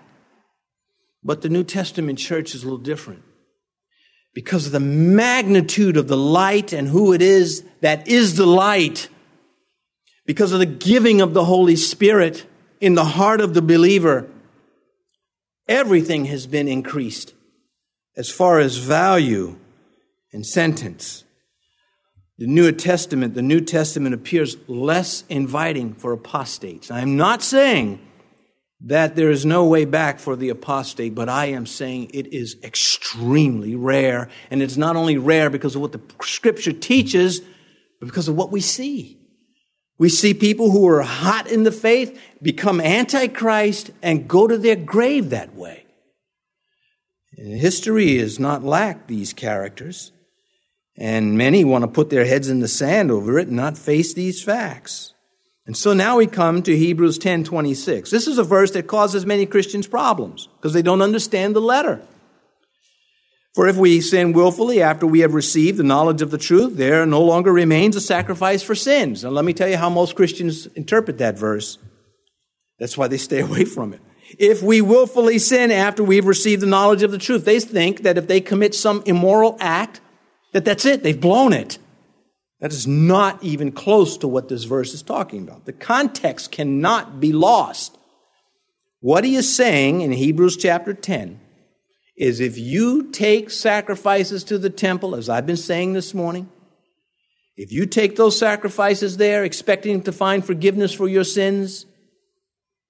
But 1.23 1.41
the 1.41 1.49
New 1.49 1.63
Testament 1.63 2.19
church 2.19 2.53
is 2.53 2.63
a 2.63 2.65
little 2.65 2.77
different 2.77 3.23
because 4.33 4.65
of 4.65 4.71
the 4.71 4.79
magnitude 4.79 5.95
of 5.95 6.07
the 6.07 6.17
light 6.17 6.73
and 6.73 6.87
who 6.87 7.13
it 7.13 7.21
is 7.21 7.63
that 7.81 8.07
is 8.07 8.35
the 8.35 8.45
light 8.45 9.07
because 10.25 10.51
of 10.51 10.59
the 10.59 10.65
giving 10.65 11.21
of 11.21 11.33
the 11.33 11.45
Holy 11.45 11.75
Spirit 11.75 12.45
in 12.79 12.95
the 12.95 13.05
heart 13.05 13.41
of 13.41 13.53
the 13.53 13.61
believer, 13.61 14.29
everything 15.67 16.25
has 16.25 16.47
been 16.47 16.67
increased 16.67 17.33
as 18.15 18.29
far 18.29 18.59
as 18.59 18.77
value 18.77 19.57
and 20.31 20.45
sentence. 20.45 21.23
The 22.37 22.47
New 22.47 22.71
Testament, 22.71 23.35
the 23.35 23.41
New 23.41 23.61
Testament 23.61 24.15
appears 24.15 24.57
less 24.67 25.23
inviting 25.29 25.93
for 25.93 26.13
apostates. 26.13 26.89
I'm 26.89 27.15
not 27.15 27.43
saying 27.43 27.99
that 28.85 29.15
there 29.15 29.29
is 29.29 29.45
no 29.45 29.65
way 29.65 29.85
back 29.85 30.19
for 30.19 30.35
the 30.35 30.49
apostate, 30.49 31.15
but 31.15 31.29
I 31.29 31.47
am 31.47 31.65
saying 31.65 32.09
it 32.13 32.33
is 32.33 32.57
extremely 32.63 33.75
rare. 33.75 34.29
And 34.49 34.61
it's 34.61 34.77
not 34.77 34.95
only 34.95 35.17
rare 35.17 35.49
because 35.49 35.75
of 35.75 35.81
what 35.81 35.91
the 35.91 36.01
scripture 36.23 36.73
teaches, 36.73 37.39
but 37.99 38.07
because 38.07 38.27
of 38.27 38.35
what 38.35 38.51
we 38.51 38.61
see. 38.61 39.19
We 39.99 40.09
see 40.09 40.33
people 40.33 40.71
who 40.71 40.87
are 40.89 41.03
hot 41.03 41.47
in 41.47 41.63
the 41.63 41.71
faith 41.71 42.19
become 42.41 42.81
antichrist 42.81 43.91
and 44.01 44.27
go 44.27 44.47
to 44.47 44.57
their 44.57 44.75
grave 44.75 45.29
that 45.29 45.55
way. 45.55 45.85
history 47.37 48.17
has 48.17 48.39
not 48.39 48.63
lacked 48.63 49.07
these 49.07 49.33
characters, 49.33 50.11
and 50.97 51.37
many 51.37 51.63
want 51.63 51.83
to 51.83 51.87
put 51.87 52.09
their 52.09 52.25
heads 52.25 52.49
in 52.49 52.59
the 52.59 52.67
sand 52.67 53.11
over 53.11 53.39
it 53.39 53.47
and 53.47 53.57
not 53.57 53.77
face 53.77 54.13
these 54.13 54.43
facts. 54.43 55.13
And 55.65 55.77
so 55.77 55.93
now 55.93 56.17
we 56.17 56.27
come 56.27 56.61
to 56.63 56.75
Hebrews 56.75 57.17
10:26. 57.19 58.09
This 58.09 58.27
is 58.27 58.37
a 58.37 58.43
verse 58.43 58.71
that 58.71 58.87
causes 58.87 59.25
many 59.25 59.45
Christians 59.45 59.87
problems 59.87 60.49
because 60.57 60.73
they 60.73 60.81
don't 60.81 61.01
understand 61.01 61.55
the 61.55 61.61
letter. 61.61 62.01
For 63.55 63.67
if 63.67 63.77
we 63.77 64.01
sin 64.01 64.33
willfully 64.33 64.81
after 64.81 65.05
we 65.05 65.19
have 65.19 65.35
received 65.35 65.77
the 65.77 65.83
knowledge 65.83 66.23
of 66.23 66.31
the 66.31 66.39
truth, 66.39 66.75
there 66.75 67.05
no 67.05 67.21
longer 67.21 67.53
remains 67.53 67.95
a 67.95 68.01
sacrifice 68.01 68.63
for 68.63 68.73
sins. 68.73 69.23
And 69.23 69.35
let 69.35 69.45
me 69.45 69.53
tell 69.53 69.69
you 69.69 69.77
how 69.77 69.91
most 69.91 70.15
Christians 70.15 70.65
interpret 70.75 71.19
that 71.19 71.37
verse. 71.37 71.77
That's 72.79 72.97
why 72.97 73.07
they 73.07 73.17
stay 73.17 73.39
away 73.47 73.65
from 73.65 73.93
it. 73.93 74.01
If 74.39 74.63
we 74.63 74.81
willfully 74.81 75.37
sin 75.37 75.71
after 75.71 76.03
we've 76.03 76.25
received 76.25 76.63
the 76.63 76.67
knowledge 76.67 77.03
of 77.03 77.11
the 77.11 77.19
truth, 77.19 77.45
they 77.45 77.59
think 77.59 78.01
that 78.01 78.17
if 78.17 78.27
they 78.27 78.41
commit 78.41 78.73
some 78.73 79.03
immoral 79.05 79.55
act, 79.59 80.01
that 80.53 80.65
that's 80.65 80.85
it, 80.85 81.03
they've 81.03 81.19
blown 81.19 81.53
it. 81.53 81.77
That 82.59 82.71
is 82.71 82.87
not 82.87 83.43
even 83.43 83.73
close 83.73 84.17
to 84.19 84.27
what 84.27 84.47
this 84.47 84.63
verse 84.63 84.93
is 84.93 85.01
talking 85.01 85.43
about. 85.43 85.65
The 85.65 85.73
context 85.73 86.51
cannot 86.51 87.19
be 87.19 87.33
lost. 87.33 87.97
What 89.01 89.25
he 89.25 89.35
is 89.35 89.53
saying 89.53 89.99
in 89.99 90.13
Hebrews 90.13 90.55
chapter 90.55 90.93
10 90.93 91.41
is 92.15 92.39
if 92.39 92.57
you 92.57 93.11
take 93.11 93.49
sacrifices 93.49 94.45
to 94.45 94.57
the 94.57 94.69
temple, 94.69 95.13
as 95.13 95.27
I've 95.27 95.45
been 95.45 95.57
saying 95.57 95.91
this 95.91 96.13
morning, 96.13 96.49
if 97.57 97.71
you 97.71 97.85
take 97.85 98.15
those 98.15 98.37
sacrifices 98.39 99.17
there 99.17 99.43
expecting 99.43 100.01
to 100.03 100.11
find 100.11 100.45
forgiveness 100.45 100.93
for 100.93 101.07
your 101.07 101.25
sins, 101.25 101.85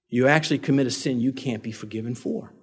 you 0.08 0.28
actually 0.28 0.60
commit 0.60 0.86
a 0.86 0.92
sin 0.92 1.20
you 1.20 1.34
can't 1.34 1.64
be 1.64 1.72
forgiven 1.72 2.14
for. 2.14 2.54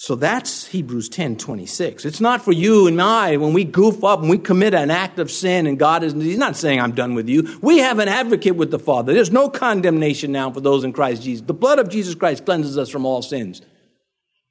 So 0.00 0.14
that's 0.14 0.66
Hebrews 0.66 1.08
10 1.08 1.36
26. 1.38 2.04
It's 2.04 2.20
not 2.20 2.44
for 2.44 2.52
you 2.52 2.86
and 2.86 3.02
I 3.02 3.36
when 3.36 3.52
we 3.52 3.64
goof 3.64 4.04
up 4.04 4.20
and 4.20 4.30
we 4.30 4.38
commit 4.38 4.72
an 4.72 4.92
act 4.92 5.18
of 5.18 5.28
sin 5.28 5.66
and 5.66 5.76
God 5.76 6.04
is, 6.04 6.12
He's 6.12 6.38
not 6.38 6.56
saying 6.56 6.80
I'm 6.80 6.92
done 6.92 7.14
with 7.14 7.28
you. 7.28 7.58
We 7.60 7.78
have 7.78 7.98
an 7.98 8.06
advocate 8.06 8.54
with 8.54 8.70
the 8.70 8.78
Father. 8.78 9.12
There's 9.12 9.32
no 9.32 9.50
condemnation 9.50 10.30
now 10.30 10.52
for 10.52 10.60
those 10.60 10.84
in 10.84 10.92
Christ 10.92 11.24
Jesus. 11.24 11.44
The 11.44 11.52
blood 11.52 11.80
of 11.80 11.88
Jesus 11.88 12.14
Christ 12.14 12.44
cleanses 12.44 12.78
us 12.78 12.88
from 12.88 13.04
all 13.04 13.22
sins. 13.22 13.60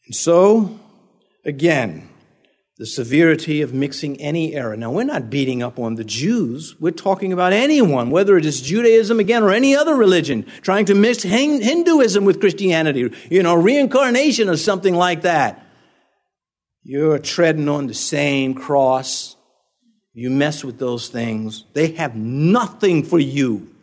And 0.06 0.14
so 0.14 0.80
Again, 1.48 2.10
the 2.78 2.86
severity 2.86 3.62
of 3.62 3.74
mixing 3.74 4.22
any 4.22 4.54
error. 4.54 4.78
Now, 4.78 4.92
we're 4.92 5.04
not 5.04 5.32
beating 5.32 5.64
up 5.64 5.80
on 5.80 5.96
the 5.96 6.04
Jews. 6.04 6.76
We're 6.80 6.92
talking 6.92 7.34
about 7.34 7.52
anyone, 7.52 8.12
whether 8.12 8.38
it 8.38 8.46
is 8.46 8.62
Judaism 8.62 9.20
again 9.20 9.42
or 9.42 9.52
any 9.52 9.76
other 9.76 9.96
religion, 9.96 10.46
trying 10.62 10.86
to 10.86 10.94
mix 10.94 11.24
Hinduism 11.24 12.24
with 12.24 12.40
Christianity, 12.40 13.12
you 13.32 13.42
know, 13.42 13.56
reincarnation 13.56 14.48
or 14.48 14.58
something 14.58 14.94
like 14.94 15.24
that. 15.24 15.66
You're 16.84 17.18
treading 17.18 17.68
on 17.68 17.88
the 17.88 17.96
same 17.96 18.54
cross. 18.54 19.36
You 20.14 20.30
mess 20.30 20.64
with 20.64 20.78
those 20.78 21.10
things. 21.10 21.66
They 21.74 21.94
have 21.94 22.16
nothing 22.16 23.04
for 23.04 23.20
you. 23.20 23.74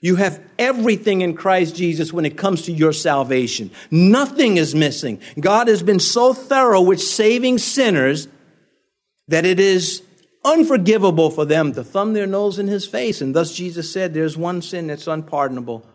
You 0.00 0.16
have 0.16 0.40
everything 0.58 1.22
in 1.22 1.34
Christ 1.34 1.74
Jesus 1.74 2.12
when 2.12 2.24
it 2.24 2.36
comes 2.36 2.62
to 2.62 2.72
your 2.72 2.92
salvation. 2.92 3.70
Nothing 3.90 4.58
is 4.58 4.74
missing. 4.74 5.20
God 5.40 5.66
has 5.66 5.82
been 5.82 5.98
so 5.98 6.34
thorough 6.34 6.82
with 6.82 7.00
saving 7.00 7.58
sinners 7.58 8.28
that 9.28 9.44
it 9.44 9.58
is 9.60 10.02
unforgivable 10.44 11.30
for 11.30 11.44
them 11.44 11.72
to 11.72 11.84
thumb 11.84 12.12
their 12.12 12.26
nose 12.26 12.58
in 12.58 12.68
his 12.68 12.86
face. 12.86 13.20
And 13.20 13.34
thus 13.34 13.54
Jesus 13.54 13.92
said, 13.92 14.12
There's 14.12 14.36
one 14.36 14.62
sin 14.62 14.86
that's 14.86 15.06
unpardonable, 15.06 15.86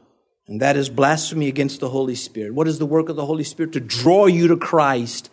and 0.48 0.62
that 0.62 0.76
is 0.76 0.90
blasphemy 0.90 1.48
against 1.48 1.80
the 1.80 1.90
Holy 1.90 2.16
Spirit. 2.16 2.54
What 2.54 2.68
is 2.68 2.80
the 2.80 2.86
work 2.86 3.10
of 3.10 3.16
the 3.16 3.26
Holy 3.26 3.44
Spirit? 3.44 3.74
To 3.74 3.80
draw 3.80 4.26
you 4.26 4.48
to 4.48 4.58
Christ, 4.58 5.30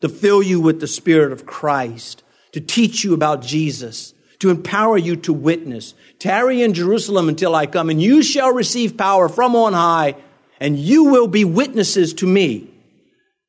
to 0.00 0.08
fill 0.08 0.42
you 0.42 0.60
with 0.60 0.80
the 0.80 0.86
Spirit 0.86 1.32
of 1.32 1.46
Christ, 1.46 2.22
to 2.52 2.60
teach 2.60 3.04
you 3.04 3.14
about 3.14 3.42
Jesus 3.42 4.14
to 4.40 4.50
empower 4.50 4.98
you 4.98 5.16
to 5.16 5.32
witness. 5.32 5.94
Tarry 6.18 6.62
in 6.62 6.74
Jerusalem 6.74 7.28
until 7.28 7.54
I 7.54 7.66
come, 7.66 7.88
and 7.88 8.02
you 8.02 8.22
shall 8.22 8.52
receive 8.52 8.96
power 8.96 9.28
from 9.28 9.54
on 9.54 9.74
high, 9.74 10.16
and 10.58 10.78
you 10.78 11.04
will 11.04 11.28
be 11.28 11.44
witnesses 11.44 12.12
to 12.14 12.26
me. 12.26 12.70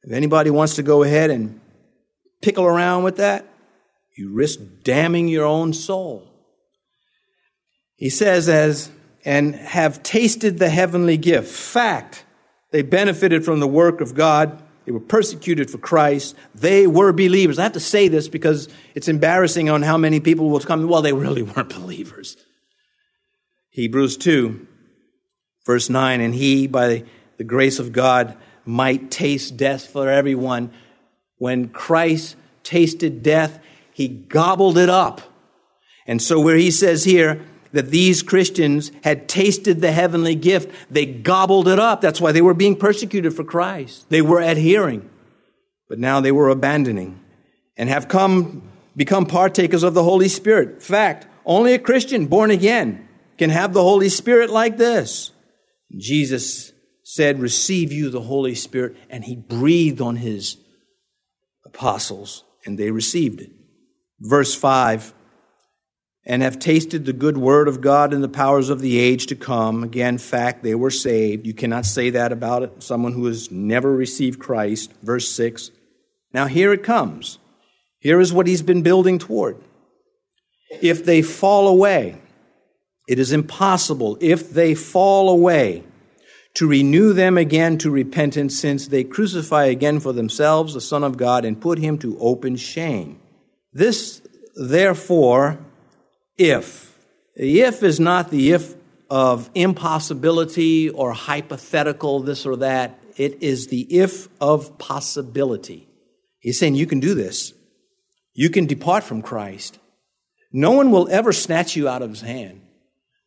If 0.04 0.12
anybody 0.12 0.50
wants 0.50 0.76
to 0.76 0.84
go 0.84 1.04
ahead 1.04 1.30
and 1.30 1.60
pickle 2.42 2.66
around 2.66 3.04
with 3.04 3.18
that, 3.18 3.46
you 4.22 4.34
risk 4.34 4.60
damning 4.84 5.28
your 5.28 5.46
own 5.46 5.74
soul. 5.74 6.28
He 7.96 8.10
says, 8.10 8.48
as 8.48 8.92
and 9.24 9.54
have 9.56 10.02
tasted 10.02 10.58
the 10.58 10.70
heavenly 10.70 11.18
gift. 11.18 11.52
Fact, 11.52 12.26
they 12.72 12.82
benefited 12.82 13.46
from 13.46 13.60
the 13.60 13.68
work 13.68 14.02
of 14.02 14.16
God 14.16 14.64
they 14.86 14.92
were 14.92 15.00
persecuted 15.00 15.70
for 15.70 15.78
Christ. 15.78 16.36
They 16.56 16.88
were 16.88 17.14
believers. 17.14 17.60
I 17.60 17.64
have 17.64 17.74
to 17.74 17.80
say 17.80 18.08
this 18.08 18.28
because 18.28 18.68
it's 18.96 19.08
embarrassing 19.08 19.70
on 19.70 19.84
how 19.84 19.98
many 19.98 20.20
people 20.20 20.50
will 20.50 20.60
come. 20.60 20.88
Well, 20.88 21.02
they 21.02 21.14
really 21.14 21.42
weren't 21.44 21.70
believers. 21.70 22.38
Hebrews 23.70 24.18
2, 24.18 24.68
verse 25.66 25.90
9, 25.90 26.20
and 26.20 26.34
he, 26.34 26.68
by 26.68 27.06
the 27.38 27.44
grace 27.44 27.80
of 27.80 27.94
God, 27.94 28.36
might 28.66 29.12
taste 29.12 29.56
death 29.56 29.88
for 29.88 30.10
everyone. 30.10 30.74
When 31.38 31.70
Christ 31.70 32.36
tasted 32.64 33.24
death, 33.24 33.60
he 34.02 34.08
gobbled 34.08 34.78
it 34.78 34.90
up. 34.90 35.22
And 36.08 36.22
so, 36.22 36.40
where 36.40 36.56
he 36.56 36.72
says 36.72 37.04
here, 37.04 37.46
that 37.74 37.90
these 37.90 38.22
Christians 38.22 38.92
had 39.04 39.28
tasted 39.28 39.82
the 39.82 39.92
heavenly 39.92 40.36
gift. 40.36 40.72
They 40.90 41.06
gobbled 41.06 41.68
it 41.68 41.80
up. 41.80 42.02
That's 42.02 42.22
why 42.22 42.32
they 42.32 42.42
were 42.42 42.54
being 42.54 42.76
persecuted 42.76 43.34
for 43.34 43.44
Christ. 43.44 44.10
They 44.10 44.22
were 44.22 44.42
adhering, 44.42 45.10
but 45.88 46.00
now 46.00 46.20
they 46.20 46.32
were 46.32 46.50
abandoning 46.50 47.20
and 47.78 47.90
have 47.90 48.08
come, 48.08 48.70
become 48.96 49.26
partakers 49.26 49.84
of 49.84 49.94
the 49.94 50.04
Holy 50.04 50.28
Spirit. 50.28 50.84
Fact, 50.84 51.28
only 51.46 51.74
a 51.74 51.80
Christian 51.80 52.28
born 52.28 52.52
again 52.52 53.08
can 53.38 53.50
have 53.50 53.74
the 53.74 53.84
Holy 53.84 54.10
Spirit 54.10 54.50
like 54.50 54.78
this. 54.78 55.32
Jesus 55.98 56.74
said, 57.04 57.40
Receive 57.40 57.92
you 57.92 58.10
the 58.10 58.22
Holy 58.22 58.56
Spirit, 58.56 58.98
and 59.10 59.24
he 59.24 59.36
breathed 59.36 60.02
on 60.02 60.18
his 60.18 60.58
apostles, 61.66 62.44
and 62.66 62.78
they 62.78 62.92
received 62.92 63.42
it. 63.42 63.52
Verse 64.22 64.56
5 64.56 65.14
and 66.26 66.44
have 66.44 66.60
tasted 66.60 67.06
the 67.06 67.14
good 67.14 67.38
word 67.38 67.68
of 67.68 67.82
God 67.82 68.14
and 68.14 68.24
the 68.24 68.30
powers 68.30 68.70
of 68.70 68.82
the 68.82 69.00
age 69.00 69.26
to 69.28 69.36
come. 69.36 69.84
Again, 69.84 70.18
fact, 70.18 70.64
they 70.64 70.76
were 70.76 70.92
saved. 70.92 71.48
You 71.48 71.54
cannot 71.54 71.86
say 71.86 72.12
that 72.12 72.32
about 72.32 72.84
someone 72.84 73.14
who 73.14 73.26
has 73.26 73.50
never 73.50 73.92
received 73.92 74.40
Christ. 74.40 74.94
Verse 75.02 75.30
6. 75.30 75.72
Now 76.34 76.46
here 76.46 76.72
it 76.74 76.84
comes. 76.84 77.40
Here 78.00 78.20
is 78.20 78.32
what 78.32 78.48
he's 78.48 78.62
been 78.62 78.84
building 78.84 79.18
toward. 79.18 79.58
If 80.82 81.04
they 81.04 81.22
fall 81.22 81.68
away, 81.68 82.22
it 83.08 83.20
is 83.20 83.32
impossible, 83.32 84.18
if 84.22 84.52
they 84.52 84.74
fall 84.74 85.30
away, 85.30 85.84
to 86.54 86.68
renew 86.68 87.14
them 87.14 87.38
again 87.38 87.78
to 87.80 87.90
repentance, 87.90 88.58
since 88.58 88.88
they 88.88 89.04
crucify 89.04 89.66
again 89.66 90.00
for 90.00 90.14
themselves 90.14 90.74
the 90.74 90.82
Son 90.82 91.04
of 91.04 91.18
God 91.18 91.46
and 91.46 91.62
put 91.62 91.80
him 91.80 91.98
to 92.00 92.18
open 92.20 92.56
shame. 92.56 93.21
This, 93.74 94.22
therefore, 94.56 95.60
if. 96.38 96.98
If 97.36 97.84
is 97.84 98.00
not 98.00 98.30
the 98.30 98.52
if 98.52 98.76
of 99.10 99.50
impossibility 99.56 100.90
or 100.90 101.14
hypothetical, 101.14 102.22
this 102.22 102.46
or 102.46 102.58
that. 102.58 103.00
It 103.18 103.44
is 103.44 103.68
the 103.68 103.82
if 103.82 104.30
of 104.40 104.78
possibility. 104.78 105.88
He's 106.40 106.58
saying 106.58 106.76
you 106.76 106.88
can 106.88 107.00
do 107.00 107.14
this. 107.14 107.54
You 108.34 108.50
can 108.50 108.66
depart 108.66 109.04
from 109.04 109.22
Christ. 109.22 109.80
No 110.52 110.72
one 110.72 110.92
will 110.92 111.10
ever 111.10 111.32
snatch 111.32 111.76
you 111.76 111.88
out 111.88 112.02
of 112.02 112.10
his 112.10 112.22
hand. 112.22 112.62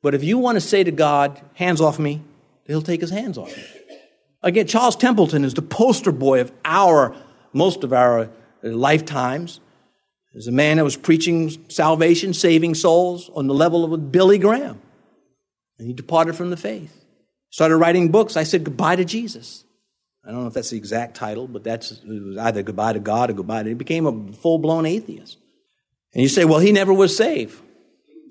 But 0.03 0.15
if 0.15 0.25
you 0.25 0.39
want 0.39 0.57
to 0.57 0.61
say 0.61 0.85
to 0.85 0.91
God, 0.91 1.41
hands 1.55 1.81
off 1.81 1.99
me, 1.99 2.23
he'll 2.67 2.83
take 2.83 3.01
his 3.01 3.11
hands 3.11 3.39
off 3.39 3.57
you. 3.57 3.63
Again, 4.43 4.67
Charles 4.67 4.97
Templeton 4.97 5.45
is 5.45 5.55
the 5.55 5.63
poster 5.63 6.13
boy 6.13 6.41
of 6.41 6.53
our, 6.65 7.17
most 7.55 7.85
of 7.85 7.93
our 7.93 8.21
uh, 8.21 8.29
lifetimes. 8.63 9.61
As 10.37 10.49
a 10.49 10.53
man 10.53 10.79
that 10.79 10.85
was 10.85 10.97
preaching 10.97 11.51
salvation, 11.69 12.35
saving 12.35 12.75
souls 12.75 13.31
on 13.35 13.47
the 13.47 13.55
level 13.55 13.93
of 13.93 14.11
Billy 14.11 14.39
Graham. 14.39 14.81
And 15.79 15.87
he 15.87 15.93
departed 15.93 16.35
from 16.35 16.51
the 16.51 16.57
faith. 16.57 17.05
Started 17.51 17.77
writing 17.77 18.11
books. 18.11 18.37
I 18.37 18.43
said 18.43 18.65
goodbye 18.65 18.97
to 18.97 19.05
Jesus. 19.05 19.65
I 20.27 20.33
don't 20.33 20.41
know 20.41 20.47
if 20.49 20.55
that's 20.55 20.71
the 20.71 20.77
exact 20.77 21.15
title, 21.17 21.47
but 21.47 21.63
that's 21.63 21.93
it 21.93 22.05
was 22.05 22.37
either 22.39 22.63
goodbye 22.63 22.95
to 22.95 23.01
God 23.01 23.31
or 23.31 23.35
goodbye 23.35 23.63
to. 23.63 23.69
He 23.69 23.75
became 23.75 24.07
a 24.07 24.33
full 24.33 24.59
blown 24.59 24.87
atheist. 24.87 25.39
And 26.13 26.23
you 26.23 26.29
say, 26.29 26.45
well, 26.45 26.59
he 26.59 26.73
never 26.73 26.93
was 26.93 27.17
saved. 27.17 27.61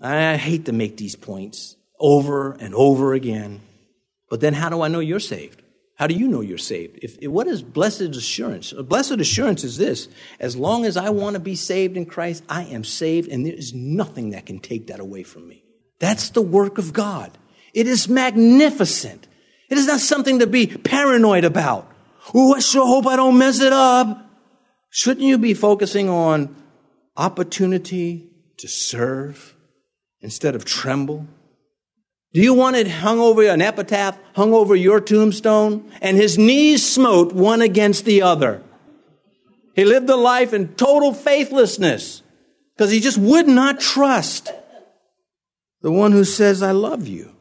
I 0.02 0.36
hate 0.36 0.66
to 0.66 0.74
make 0.74 0.98
these 0.98 1.16
points 1.16 1.78
over 2.00 2.52
and 2.52 2.76
over 2.76 3.14
again. 3.14 3.62
But 4.30 4.42
then 4.42 4.54
how 4.54 4.70
do 4.70 4.82
I 4.82 4.90
know 4.90 5.00
you're 5.00 5.22
saved? 5.22 5.62
How 6.04 6.08
do 6.08 6.16
you 6.16 6.28
know 6.28 6.42
you're 6.42 6.58
saved? 6.58 7.00
If, 7.02 7.18
if, 7.22 7.32
what 7.32 7.48
is 7.48 7.62
blessed 7.62 8.02
assurance? 8.02 8.74
Blessed 8.74 9.22
assurance 9.22 9.64
is 9.64 9.78
this 9.78 10.10
as 10.38 10.58
long 10.58 10.84
as 10.84 10.98
I 10.98 11.12
want 11.12 11.36
to 11.36 11.40
be 11.40 11.56
saved 11.56 11.96
in 11.96 12.06
Christ, 12.06 12.44
I 12.50 12.66
am 12.66 12.84
saved, 12.84 13.30
and 13.30 13.46
there 13.46 13.54
is 13.54 13.74
nothing 13.74 14.32
that 14.32 14.46
can 14.46 14.60
take 14.60 14.88
that 14.88 15.00
away 15.00 15.24
from 15.24 15.48
me. 15.48 15.64
That's 16.00 16.32
the 16.32 16.42
work 16.42 16.78
of 16.78 16.92
God. 16.92 17.38
It 17.74 17.88
is 17.88 18.10
magnificent. 18.10 19.30
It 19.70 19.78
is 19.78 19.88
not 19.88 20.02
something 20.02 20.40
to 20.40 20.46
be 20.46 20.68
paranoid 20.68 21.46
about. 21.46 21.90
Oh, 22.34 22.54
I 22.54 22.60
sure 22.60 22.86
hope 22.86 23.08
I 23.08 23.16
don't 23.16 23.38
mess 23.38 23.62
it 23.62 23.72
up. 23.72 24.30
Shouldn't 24.90 25.26
you 25.26 25.38
be 25.38 25.54
focusing 25.54 26.10
on 26.10 26.54
opportunity 27.16 28.30
to 28.58 28.68
serve 28.68 29.56
instead 30.20 30.54
of 30.54 30.66
tremble? 30.66 31.28
Do 32.34 32.42
you 32.42 32.56
want 32.56 32.76
it 32.76 32.88
hung 32.88 33.20
over 33.20 33.44
an 33.44 33.62
epitaph, 33.62 34.18
hung 34.36 34.54
over 34.54 34.76
your 34.76 35.00
tombstone? 35.00 35.92
And 36.02 36.18
his 36.18 36.38
knees 36.38 36.88
smote 36.88 37.32
one 37.32 37.62
against 37.62 38.06
the 38.06 38.24
other. 38.24 38.64
He 39.76 39.86
lived 39.86 40.10
a 40.10 40.16
life 40.16 40.52
in 40.52 40.70
total 40.70 41.14
faithlessness 41.14 42.24
because 42.76 42.92
he 42.92 43.00
just 43.00 43.20
would 43.20 43.48
not 43.48 43.80
trust 43.80 44.52
the 45.82 45.92
one 45.92 46.12
who 46.12 46.24
says, 46.24 46.64
I 46.64 46.72
love 46.72 47.08
you. 47.08 47.32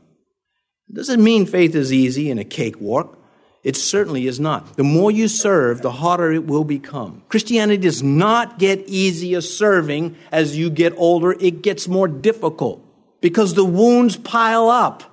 It 0.90 0.96
doesn't 0.96 1.25
mean 1.25 1.46
faith 1.46 1.75
is 1.75 1.92
easy 1.92 2.30
and 2.30 2.38
a 2.38 2.44
cakewalk. 2.44 3.18
It 3.62 3.76
certainly 3.76 4.26
is 4.26 4.40
not. 4.40 4.76
The 4.76 4.82
more 4.82 5.11
you 5.11 5.28
serve, 5.28 5.80
the 5.80 5.92
harder 5.92 6.32
it 6.32 6.46
will 6.46 6.64
become. 6.64 7.22
Christianity 7.28 7.80
does 7.80 8.02
not 8.02 8.58
get 8.58 8.80
easier 8.88 9.40
serving 9.40 10.16
as 10.30 10.58
you 10.58 10.68
get 10.68 10.92
older. 10.96 11.32
It 11.32 11.62
gets 11.62 11.88
more 11.88 12.08
difficult 12.08 12.84
because 13.23 13.55
the 13.55 13.64
wounds 13.64 14.19
pile 14.19 14.69
up. 14.69 15.05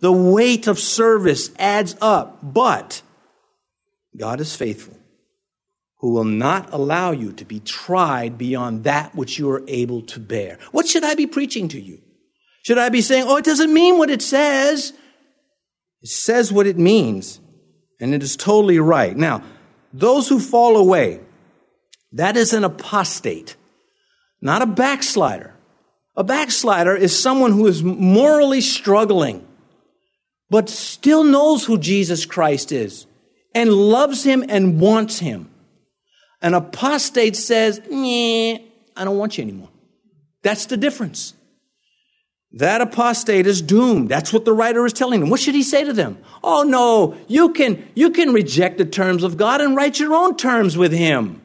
The 0.00 0.12
weight 0.12 0.68
of 0.68 0.78
service 0.78 1.50
adds 1.58 1.96
up. 2.00 2.38
But 2.40 3.02
God 4.16 4.40
is 4.40 4.54
faithful, 4.54 4.96
who 5.96 6.12
will 6.12 6.24
not 6.24 6.72
allow 6.72 7.10
you 7.10 7.32
to 7.32 7.44
be 7.44 7.58
tried 7.58 8.38
beyond 8.38 8.84
that 8.84 9.16
which 9.16 9.40
you 9.40 9.50
are 9.50 9.64
able 9.66 10.02
to 10.02 10.20
bear. 10.20 10.58
What 10.70 10.86
should 10.86 11.02
I 11.02 11.16
be 11.16 11.26
preaching 11.26 11.66
to 11.68 11.80
you? 11.80 12.00
Should 12.62 12.78
I 12.78 12.90
be 12.90 13.00
saying, 13.00 13.24
oh, 13.26 13.38
it 13.38 13.44
doesn't 13.44 13.72
mean 13.72 13.98
what 13.98 14.10
it 14.10 14.22
says? 14.22 14.92
It 16.02 16.10
says 16.10 16.52
what 16.52 16.66
it 16.66 16.78
means, 16.78 17.40
and 17.98 18.14
it 18.14 18.22
is 18.22 18.36
totally 18.36 18.78
right. 18.78 19.16
Now, 19.16 19.42
those 19.92 20.28
who 20.28 20.38
fall 20.38 20.76
away, 20.76 21.20
that 22.12 22.36
is 22.36 22.52
an 22.52 22.62
apostate, 22.62 23.56
not 24.40 24.62
a 24.62 24.66
backslider. 24.66 25.54
A 26.18 26.24
backslider 26.24 26.96
is 26.96 27.16
someone 27.16 27.52
who 27.52 27.68
is 27.68 27.80
morally 27.84 28.60
struggling, 28.60 29.46
but 30.50 30.68
still 30.68 31.22
knows 31.22 31.64
who 31.64 31.78
Jesus 31.78 32.26
Christ 32.26 32.72
is 32.72 33.06
and 33.54 33.72
loves 33.72 34.24
him 34.24 34.44
and 34.48 34.80
wants 34.80 35.20
him. 35.20 35.48
An 36.42 36.54
apostate 36.54 37.36
says, 37.36 37.80
I 37.88 38.60
don't 38.96 39.16
want 39.16 39.38
you 39.38 39.42
anymore. 39.42 39.68
That's 40.42 40.66
the 40.66 40.76
difference. 40.76 41.34
That 42.50 42.80
apostate 42.80 43.46
is 43.46 43.62
doomed. 43.62 44.08
That's 44.08 44.32
what 44.32 44.44
the 44.44 44.52
writer 44.52 44.84
is 44.84 44.92
telling 44.92 45.20
them. 45.20 45.30
What 45.30 45.38
should 45.38 45.54
he 45.54 45.62
say 45.62 45.84
to 45.84 45.92
them? 45.92 46.18
Oh 46.42 46.64
no, 46.64 47.16
you 47.28 47.52
can, 47.52 47.86
you 47.94 48.10
can 48.10 48.32
reject 48.32 48.78
the 48.78 48.84
terms 48.84 49.22
of 49.22 49.36
God 49.36 49.60
and 49.60 49.76
write 49.76 50.00
your 50.00 50.14
own 50.14 50.36
terms 50.36 50.76
with 50.76 50.90
him. 50.90 51.42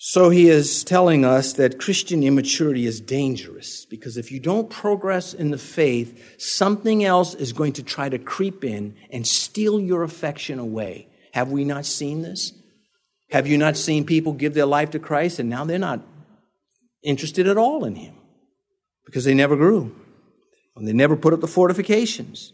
So 0.00 0.30
he 0.30 0.48
is 0.48 0.84
telling 0.84 1.24
us 1.24 1.52
that 1.54 1.80
Christian 1.80 2.22
immaturity 2.22 2.86
is 2.86 3.00
dangerous 3.00 3.84
because 3.84 4.16
if 4.16 4.30
you 4.30 4.38
don't 4.38 4.70
progress 4.70 5.34
in 5.34 5.50
the 5.50 5.58
faith, 5.58 6.40
something 6.40 7.04
else 7.04 7.34
is 7.34 7.52
going 7.52 7.72
to 7.74 7.82
try 7.82 8.08
to 8.08 8.18
creep 8.18 8.64
in 8.64 8.94
and 9.10 9.26
steal 9.26 9.80
your 9.80 10.04
affection 10.04 10.60
away. 10.60 11.08
Have 11.32 11.50
we 11.50 11.64
not 11.64 11.84
seen 11.84 12.22
this? 12.22 12.52
Have 13.30 13.46
you 13.48 13.58
not 13.58 13.76
seen 13.76 14.06
people 14.06 14.32
give 14.32 14.54
their 14.54 14.66
life 14.66 14.90
to 14.90 15.00
Christ 15.00 15.40
and 15.40 15.50
now 15.50 15.64
they're 15.64 15.78
not 15.78 16.00
interested 17.02 17.48
at 17.48 17.58
all 17.58 17.84
in 17.84 17.96
him? 17.96 18.14
because 19.08 19.24
they 19.24 19.32
never 19.32 19.56
grew. 19.56 19.96
And 20.76 20.86
they 20.86 20.92
never 20.92 21.16
put 21.16 21.32
up 21.32 21.40
the 21.40 21.46
fortifications. 21.46 22.52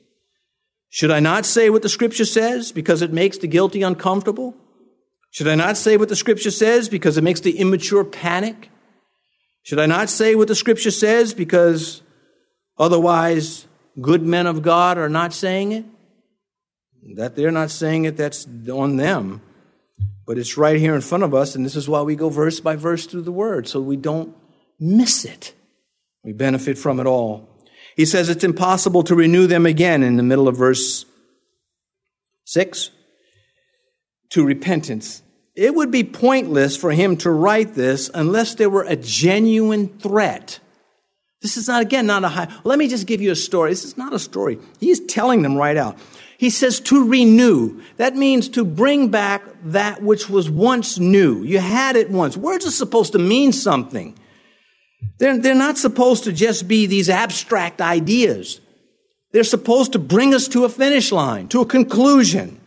Should 0.89 1.11
I 1.11 1.19
not 1.19 1.45
say 1.45 1.69
what 1.69 1.83
the 1.83 1.89
scripture 1.89 2.25
says 2.25 2.71
because 2.71 3.03
it 3.03 3.13
makes 3.13 3.39
the 3.39 3.49
guilty 3.49 3.83
uncomfortable? 3.83 4.55
Should 5.35 5.49
I 5.49 5.57
not 5.57 5.77
say 5.77 5.97
what 5.97 6.09
the 6.09 6.15
scripture 6.15 6.53
says 6.53 6.89
because 6.89 7.19
it 7.19 7.25
makes 7.25 7.41
the 7.41 7.59
immature 7.59 8.05
panic? 8.05 8.71
Should 9.65 9.81
I 9.81 9.87
not 9.87 10.09
say 10.09 10.37
what 10.37 10.47
the 10.47 10.55
scripture 10.55 10.93
says 10.93 11.35
because 11.35 12.03
otherwise 12.79 13.67
good 14.01 14.23
men 14.23 14.47
of 14.47 14.63
God 14.63 14.97
are 14.97 15.09
not 15.09 15.33
saying 15.33 15.73
it? 15.73 15.85
That 17.17 17.35
they're 17.35 17.51
not 17.51 17.73
saying 17.73 18.05
it, 18.05 18.17
that's 18.17 18.47
on 18.73 18.97
them. 18.97 19.43
But 20.25 20.39
it's 20.39 20.57
right 20.57 20.79
here 20.79 20.95
in 20.95 21.01
front 21.01 21.25
of 21.25 21.35
us, 21.35 21.57
and 21.57 21.67
this 21.67 21.75
is 21.75 21.89
why 21.89 22.03
we 22.03 22.15
go 22.15 22.29
verse 22.29 22.61
by 22.61 22.77
verse 22.77 23.05
through 23.05 23.23
the 23.23 23.33
word, 23.33 23.67
so 23.67 23.81
we 23.81 23.97
don't 23.97 24.37
miss 24.79 25.25
it. 25.25 25.53
We 26.23 26.33
benefit 26.33 26.79
from 26.79 27.01
it 27.01 27.07
all. 27.07 27.49
He 27.97 28.05
says 28.05 28.29
it's 28.29 28.45
impossible 28.45 29.03
to 29.03 29.17
renew 29.17 29.49
them 29.49 29.67
again 29.67 30.05
in 30.05 30.17
the 30.17 30.23
middle 30.23 30.47
of 30.47 30.57
verse 30.57 31.05
6 32.45 32.93
to 34.31 34.45
repentance. 34.45 35.23
It 35.55 35.75
would 35.75 35.91
be 35.91 36.03
pointless 36.03 36.77
for 36.77 36.91
him 36.91 37.17
to 37.19 37.31
write 37.31 37.75
this 37.75 38.11
unless 38.13 38.57
there 38.57 38.71
were 38.71 38.83
a 38.83 38.97
genuine 38.97 39.89
threat. 39.99 40.59
This 41.43 41.57
is 41.57 41.69
not, 41.69 41.83
again, 41.83 42.07
not 42.07 42.25
a 42.25 42.29
high. 42.29 42.49
Let 42.65 42.79
me 42.79 42.89
just 42.89 43.07
give 43.07 43.21
you 43.21 43.31
a 43.31 43.37
story. 43.37 43.71
This 43.71 43.85
is 43.85 43.97
not 43.97 44.15
a 44.15 44.19
story. 44.19 44.59
He's 44.81 45.01
telling 45.01 45.43
them 45.43 45.57
right 45.57 45.77
out. 45.77 45.99
He 46.39 46.51
says 46.51 46.81
to 46.81 47.09
renew. 47.09 47.83
That 47.99 48.17
means 48.17 48.49
to 48.51 48.65
bring 48.65 49.09
back 49.09 49.45
that 49.65 50.03
which 50.03 50.29
was 50.29 50.51
once 50.51 50.99
new. 50.99 51.43
You 51.43 51.59
had 51.59 51.97
it 51.97 52.11
once. 52.11 52.37
Words 52.37 52.67
are 52.67 52.71
supposed 52.71 53.13
to 53.13 53.19
mean 53.19 53.53
something. 53.53 54.17
They're, 55.19 55.39
they're 55.39 55.55
not 55.55 55.79
supposed 55.79 56.25
to 56.25 56.33
just 56.33 56.67
be 56.67 56.87
these 56.87 57.09
abstract 57.09 57.81
ideas. 57.81 58.61
They're 59.33 59.45
supposed 59.45 59.93
to 59.93 59.99
bring 59.99 60.35
us 60.35 60.49
to 60.49 60.65
a 60.65 60.69
finish 60.69 61.13
line, 61.13 61.49
to 61.49 61.61
a 61.61 61.67
conclusion. 61.67 62.61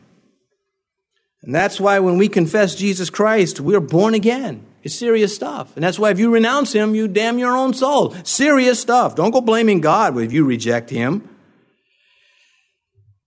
And 1.48 1.56
that's 1.56 1.80
why 1.80 2.00
when 2.00 2.18
we 2.18 2.28
confess 2.28 2.76
Jesus 2.76 3.10
Christ, 3.10 3.62
we're 3.62 3.80
born 3.80 4.14
again. 4.14 4.66
It's 4.84 4.94
serious 4.94 5.34
stuff. 5.34 5.74
And 5.78 5.84
that's 5.84 5.98
why 5.98 6.12
if 6.12 6.20
you 6.20 6.30
renounce 6.30 6.74
Him, 6.74 6.94
you 6.94 7.08
damn 7.08 7.40
your 7.40 7.56
own 7.56 7.74
soul. 7.74 8.14
Serious 8.26 8.82
stuff. 8.82 9.16
Don't 9.16 9.32
go 9.32 9.40
blaming 9.40 9.80
God 9.80 10.18
if 10.18 10.34
you 10.34 10.44
reject 10.44 10.90
Him. 10.90 11.28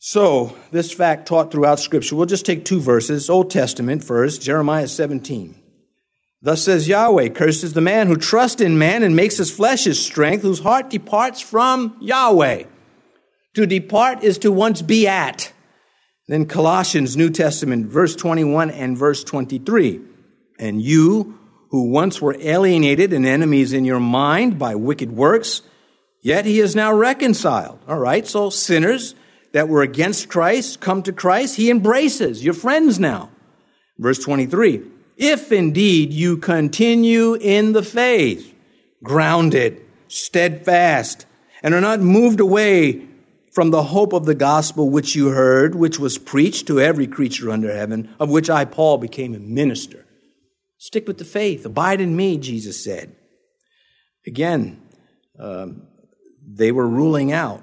So, 0.00 0.54
this 0.70 0.92
fact 0.92 1.28
taught 1.28 1.50
throughout 1.50 1.80
Scripture. 1.80 2.14
We'll 2.14 2.26
just 2.26 2.44
take 2.44 2.66
two 2.66 2.78
verses. 2.78 3.30
Old 3.30 3.50
Testament 3.50 4.04
first, 4.04 4.42
Jeremiah 4.42 4.87
17. 4.87 5.54
Thus 6.42 6.62
says 6.62 6.88
Yahweh, 6.88 7.30
cursed 7.30 7.64
is 7.64 7.72
the 7.72 7.80
man 7.80 8.06
who 8.06 8.16
trusts 8.16 8.61
in 8.61 8.76
man 8.76 9.02
and 9.02 9.16
makes 9.16 9.38
his 9.38 9.50
flesh 9.50 9.85
his 9.85 9.98
strength, 9.98 10.42
whose 10.42 10.61
heart 10.61 10.90
departs 10.90 11.40
from 11.40 11.96
Yahweh. 12.02 12.64
To 13.54 13.64
depart 13.64 14.22
is 14.22 14.37
to 14.38 14.52
once 14.52 14.83
be 14.83 15.09
at. 15.09 15.54
Then 16.30 16.46
Colossians, 16.46 17.16
New 17.16 17.28
Testament, 17.28 17.86
verse 17.86 18.14
21 18.14 18.70
and 18.70 18.96
verse 18.96 19.24
23. 19.24 20.00
And 20.60 20.80
you, 20.80 21.36
who 21.70 21.90
once 21.90 22.22
were 22.22 22.36
alienated 22.38 23.12
and 23.12 23.26
enemies 23.26 23.72
in 23.72 23.84
your 23.84 23.98
mind 23.98 24.56
by 24.56 24.76
wicked 24.76 25.10
works, 25.10 25.62
yet 26.20 26.44
he 26.44 26.60
is 26.60 26.76
now 26.76 26.94
reconciled. 26.94 27.80
All 27.88 27.98
right, 27.98 28.24
so 28.28 28.48
sinners 28.48 29.16
that 29.50 29.68
were 29.68 29.82
against 29.82 30.28
Christ 30.28 30.78
come 30.78 31.02
to 31.02 31.12
Christ. 31.12 31.56
He 31.56 31.68
embraces. 31.68 32.44
You're 32.44 32.54
friends 32.54 33.00
now. 33.00 33.30
Verse 33.98 34.20
23 34.20 34.84
if 35.16 35.50
indeed 35.50 36.12
you 36.12 36.36
continue 36.36 37.34
in 37.34 37.72
the 37.72 37.82
faith, 37.82 38.54
grounded, 39.02 39.84
steadfast, 40.06 41.26
and 41.60 41.74
are 41.74 41.80
not 41.80 41.98
moved 41.98 42.38
away 42.38 43.08
from 43.60 43.72
the 43.72 43.82
hope 43.82 44.14
of 44.14 44.24
the 44.24 44.34
gospel 44.34 44.88
which 44.88 45.14
you 45.14 45.28
heard, 45.28 45.74
which 45.74 45.98
was 45.98 46.16
preached 46.16 46.66
to 46.66 46.80
every 46.80 47.06
creature 47.06 47.50
under 47.50 47.70
heaven, 47.70 48.08
of 48.18 48.30
which 48.30 48.48
I, 48.48 48.64
Paul, 48.64 48.96
became 48.96 49.34
a 49.34 49.38
minister. 49.38 50.06
Stick 50.78 51.06
with 51.06 51.18
the 51.18 51.26
faith. 51.26 51.66
Abide 51.66 52.00
in 52.00 52.16
me, 52.16 52.38
Jesus 52.38 52.82
said. 52.82 53.14
Again, 54.26 54.80
um, 55.38 55.82
they 56.42 56.72
were 56.72 56.88
ruling 56.88 57.32
out 57.32 57.62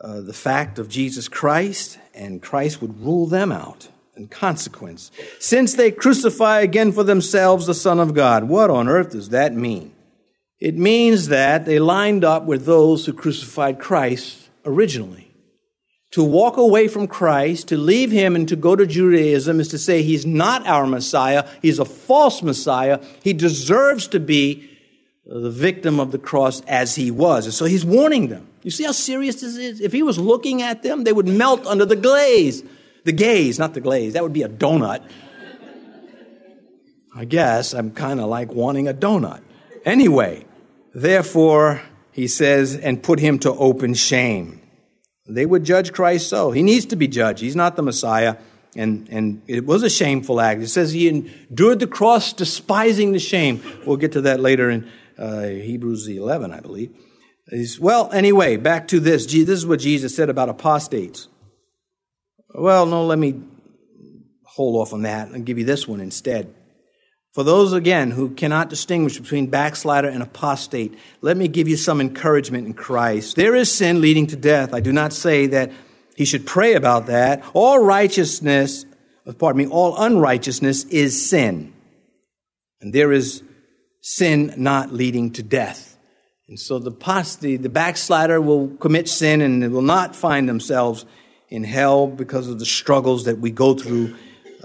uh, 0.00 0.20
the 0.20 0.32
fact 0.32 0.78
of 0.78 0.88
Jesus 0.88 1.26
Christ, 1.26 1.98
and 2.14 2.40
Christ 2.40 2.80
would 2.80 3.00
rule 3.00 3.26
them 3.26 3.50
out 3.50 3.88
in 4.16 4.28
consequence. 4.28 5.10
Since 5.40 5.74
they 5.74 5.90
crucify 5.90 6.60
again 6.60 6.92
for 6.92 7.02
themselves 7.02 7.66
the 7.66 7.74
Son 7.74 7.98
of 7.98 8.14
God. 8.14 8.44
What 8.44 8.70
on 8.70 8.86
earth 8.86 9.10
does 9.10 9.30
that 9.30 9.52
mean? 9.52 9.92
It 10.60 10.76
means 10.76 11.26
that 11.26 11.64
they 11.64 11.80
lined 11.80 12.22
up 12.22 12.44
with 12.44 12.64
those 12.64 13.06
who 13.06 13.12
crucified 13.12 13.80
Christ 13.80 14.45
originally. 14.66 15.30
To 16.12 16.22
walk 16.22 16.56
away 16.56 16.88
from 16.88 17.08
Christ, 17.08 17.68
to 17.68 17.76
leave 17.76 18.10
him 18.10 18.36
and 18.36 18.48
to 18.48 18.56
go 18.56 18.76
to 18.76 18.86
Judaism 18.86 19.60
is 19.60 19.68
to 19.68 19.78
say 19.78 20.02
he's 20.02 20.24
not 20.24 20.66
our 20.66 20.86
Messiah, 20.86 21.48
he's 21.62 21.78
a 21.78 21.84
false 21.84 22.42
Messiah, 22.42 23.02
he 23.22 23.32
deserves 23.32 24.08
to 24.08 24.20
be 24.20 24.70
the 25.26 25.50
victim 25.50 25.98
of 25.98 26.12
the 26.12 26.18
cross 26.18 26.60
as 26.62 26.94
he 26.94 27.10
was. 27.10 27.46
And 27.46 27.54
so 27.54 27.64
he's 27.64 27.84
warning 27.84 28.28
them. 28.28 28.46
You 28.62 28.70
see 28.70 28.84
how 28.84 28.92
serious 28.92 29.40
this 29.40 29.56
is? 29.56 29.80
If 29.80 29.92
he 29.92 30.02
was 30.02 30.18
looking 30.18 30.62
at 30.62 30.82
them, 30.82 31.04
they 31.04 31.12
would 31.12 31.28
melt 31.28 31.66
under 31.66 31.84
the 31.84 31.96
glaze. 31.96 32.62
The 33.04 33.12
gaze, 33.12 33.58
not 33.58 33.74
the 33.74 33.80
glaze. 33.80 34.14
That 34.14 34.22
would 34.22 34.32
be 34.32 34.42
a 34.42 34.48
donut. 34.48 35.02
I 37.14 37.24
guess 37.24 37.72
I'm 37.74 37.92
kind 37.92 38.20
of 38.20 38.26
like 38.26 38.52
wanting 38.52 38.88
a 38.88 38.94
donut. 38.94 39.40
Anyway, 39.84 40.44
therefore, 40.94 41.80
he 42.16 42.26
says, 42.26 42.74
and 42.74 43.02
put 43.02 43.20
him 43.20 43.38
to 43.40 43.52
open 43.52 43.92
shame. 43.92 44.58
They 45.28 45.44
would 45.44 45.64
judge 45.64 45.92
Christ 45.92 46.30
so. 46.30 46.50
He 46.50 46.62
needs 46.62 46.86
to 46.86 46.96
be 46.96 47.06
judged. 47.06 47.42
He's 47.42 47.54
not 47.54 47.76
the 47.76 47.82
Messiah. 47.82 48.38
And, 48.74 49.06
and 49.10 49.42
it 49.46 49.66
was 49.66 49.82
a 49.82 49.90
shameful 49.90 50.40
act. 50.40 50.62
It 50.62 50.68
says 50.68 50.92
he 50.92 51.08
endured 51.08 51.78
the 51.78 51.86
cross, 51.86 52.32
despising 52.32 53.12
the 53.12 53.18
shame. 53.18 53.62
We'll 53.84 53.98
get 53.98 54.12
to 54.12 54.22
that 54.22 54.40
later 54.40 54.70
in 54.70 54.90
uh, 55.18 55.42
Hebrews 55.42 56.08
11, 56.08 56.52
I 56.52 56.60
believe. 56.60 56.96
He's, 57.50 57.78
well, 57.78 58.10
anyway, 58.10 58.56
back 58.56 58.88
to 58.88 58.98
this. 58.98 59.26
This 59.26 59.50
is 59.50 59.66
what 59.66 59.80
Jesus 59.80 60.16
said 60.16 60.30
about 60.30 60.48
apostates. 60.48 61.28
Well, 62.54 62.86
no, 62.86 63.04
let 63.04 63.18
me 63.18 63.42
hold 64.42 64.76
off 64.76 64.94
on 64.94 65.02
that 65.02 65.28
and 65.28 65.44
give 65.44 65.58
you 65.58 65.66
this 65.66 65.86
one 65.86 66.00
instead. 66.00 66.54
For 67.36 67.44
those, 67.44 67.74
again, 67.74 68.12
who 68.12 68.30
cannot 68.30 68.70
distinguish 68.70 69.20
between 69.20 69.48
backslider 69.48 70.08
and 70.08 70.22
apostate, 70.22 70.98
let 71.20 71.36
me 71.36 71.48
give 71.48 71.68
you 71.68 71.76
some 71.76 72.00
encouragement 72.00 72.66
in 72.66 72.72
Christ. 72.72 73.36
There 73.36 73.54
is 73.54 73.70
sin 73.70 74.00
leading 74.00 74.26
to 74.28 74.36
death. 74.36 74.72
I 74.72 74.80
do 74.80 74.90
not 74.90 75.12
say 75.12 75.46
that 75.48 75.70
he 76.16 76.24
should 76.24 76.46
pray 76.46 76.72
about 76.72 77.08
that. 77.08 77.44
All 77.52 77.78
righteousness, 77.78 78.86
pardon 79.36 79.58
me, 79.58 79.66
all 79.66 80.02
unrighteousness 80.02 80.84
is 80.84 81.28
sin. 81.28 81.74
And 82.80 82.94
there 82.94 83.12
is 83.12 83.42
sin 84.00 84.54
not 84.56 84.94
leading 84.94 85.30
to 85.32 85.42
death. 85.42 85.98
And 86.48 86.58
so 86.58 86.78
the, 86.78 86.90
the, 87.42 87.58
the 87.58 87.68
backslider 87.68 88.40
will 88.40 88.68
commit 88.78 89.10
sin 89.10 89.42
and 89.42 89.74
will 89.74 89.82
not 89.82 90.16
find 90.16 90.48
themselves 90.48 91.04
in 91.50 91.64
hell 91.64 92.06
because 92.06 92.48
of 92.48 92.58
the 92.58 92.64
struggles 92.64 93.26
that 93.26 93.40
we 93.40 93.50
go 93.50 93.74
through. 93.74 94.16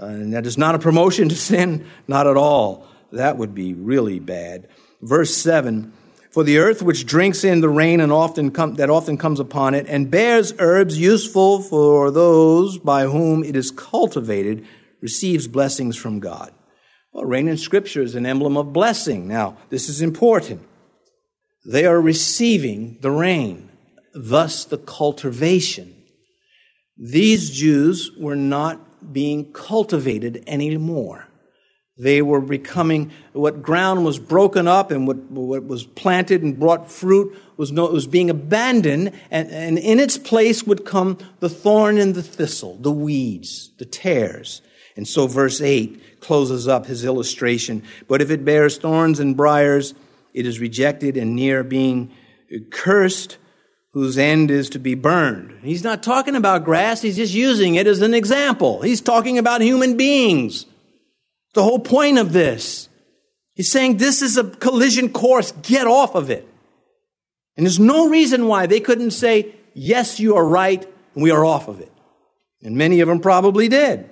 And 0.02 0.32
that 0.32 0.46
is 0.46 0.58
not 0.58 0.74
a 0.74 0.78
promotion 0.78 1.28
to 1.28 1.36
sin, 1.36 1.86
not 2.08 2.26
at 2.26 2.36
all. 2.36 2.86
That 3.12 3.36
would 3.36 3.54
be 3.54 3.74
really 3.74 4.18
bad. 4.18 4.68
Verse 5.00 5.34
7 5.36 5.92
For 6.30 6.44
the 6.44 6.58
earth 6.58 6.82
which 6.82 7.06
drinks 7.06 7.44
in 7.44 7.60
the 7.60 7.68
rain 7.68 8.00
and 8.00 8.12
often 8.12 8.50
com- 8.50 8.74
that 8.74 8.90
often 8.90 9.16
comes 9.16 9.38
upon 9.38 9.74
it, 9.74 9.86
and 9.88 10.10
bears 10.10 10.54
herbs 10.58 10.98
useful 10.98 11.62
for 11.62 12.10
those 12.10 12.78
by 12.78 13.04
whom 13.04 13.44
it 13.44 13.56
is 13.56 13.70
cultivated, 13.70 14.66
receives 15.00 15.46
blessings 15.46 15.96
from 15.96 16.20
God. 16.20 16.52
Well, 17.12 17.24
rain 17.24 17.48
in 17.48 17.58
Scripture 17.58 18.02
is 18.02 18.14
an 18.14 18.24
emblem 18.24 18.56
of 18.56 18.72
blessing. 18.72 19.28
Now, 19.28 19.58
this 19.68 19.88
is 19.88 20.00
important. 20.00 20.62
They 21.64 21.84
are 21.84 22.00
receiving 22.00 22.98
the 23.02 23.10
rain, 23.10 23.70
thus 24.14 24.64
the 24.64 24.78
cultivation. 24.78 25.94
These 26.96 27.50
Jews 27.50 28.10
were 28.18 28.36
not 28.36 28.80
being 29.10 29.52
cultivated 29.52 30.44
anymore. 30.46 31.26
They 31.98 32.22
were 32.22 32.40
becoming 32.40 33.12
what 33.32 33.62
ground 33.62 34.04
was 34.04 34.18
broken 34.18 34.66
up 34.66 34.90
and 34.90 35.06
what, 35.06 35.18
what 35.30 35.64
was 35.64 35.84
planted 35.84 36.42
and 36.42 36.58
brought 36.58 36.90
fruit 36.90 37.36
was, 37.56 37.70
no, 37.70 37.86
was 37.86 38.06
being 38.06 38.30
abandoned, 38.30 39.12
and, 39.30 39.50
and 39.50 39.78
in 39.78 40.00
its 40.00 40.16
place 40.16 40.64
would 40.64 40.86
come 40.86 41.18
the 41.40 41.50
thorn 41.50 41.98
and 41.98 42.14
the 42.14 42.22
thistle, 42.22 42.76
the 42.78 42.90
weeds, 42.90 43.70
the 43.78 43.84
tares. 43.84 44.62
And 44.96 45.06
so, 45.06 45.26
verse 45.26 45.60
8 45.60 46.20
closes 46.20 46.66
up 46.66 46.86
his 46.86 47.04
illustration. 47.04 47.82
But 48.08 48.22
if 48.22 48.30
it 48.30 48.44
bears 48.44 48.78
thorns 48.78 49.20
and 49.20 49.36
briers, 49.36 49.94
it 50.34 50.46
is 50.46 50.60
rejected 50.60 51.16
and 51.16 51.36
near 51.36 51.62
being 51.62 52.10
cursed, 52.70 53.36
whose 53.92 54.16
end 54.16 54.50
is 54.50 54.70
to 54.70 54.78
be 54.78 54.94
burned. 54.94 55.58
He's 55.62 55.84
not 55.84 56.02
talking 56.02 56.34
about 56.34 56.64
grass, 56.64 57.02
he's 57.02 57.16
just 57.16 57.34
using 57.34 57.74
it 57.74 57.86
as 57.86 58.00
an 58.00 58.14
example. 58.14 58.82
He's 58.82 59.00
talking 59.00 59.38
about 59.38 59.60
human 59.60 59.96
beings. 59.96 60.66
The 61.54 61.62
whole 61.62 61.78
point 61.78 62.18
of 62.18 62.32
this. 62.32 62.88
He's 63.54 63.70
saying 63.70 63.98
this 63.98 64.22
is 64.22 64.38
a 64.38 64.44
collision 64.44 65.10
course, 65.10 65.52
get 65.62 65.86
off 65.86 66.14
of 66.14 66.30
it. 66.30 66.48
And 67.56 67.66
there's 67.66 67.78
no 67.78 68.08
reason 68.08 68.46
why 68.46 68.66
they 68.66 68.80
couldn't 68.80 69.10
say, 69.10 69.54
yes, 69.74 70.18
you 70.18 70.36
are 70.36 70.46
right, 70.46 70.82
and 71.14 71.22
we 71.22 71.30
are 71.30 71.44
off 71.44 71.68
of 71.68 71.80
it. 71.80 71.92
And 72.62 72.76
many 72.76 73.00
of 73.00 73.08
them 73.08 73.20
probably 73.20 73.68
did. 73.68 74.08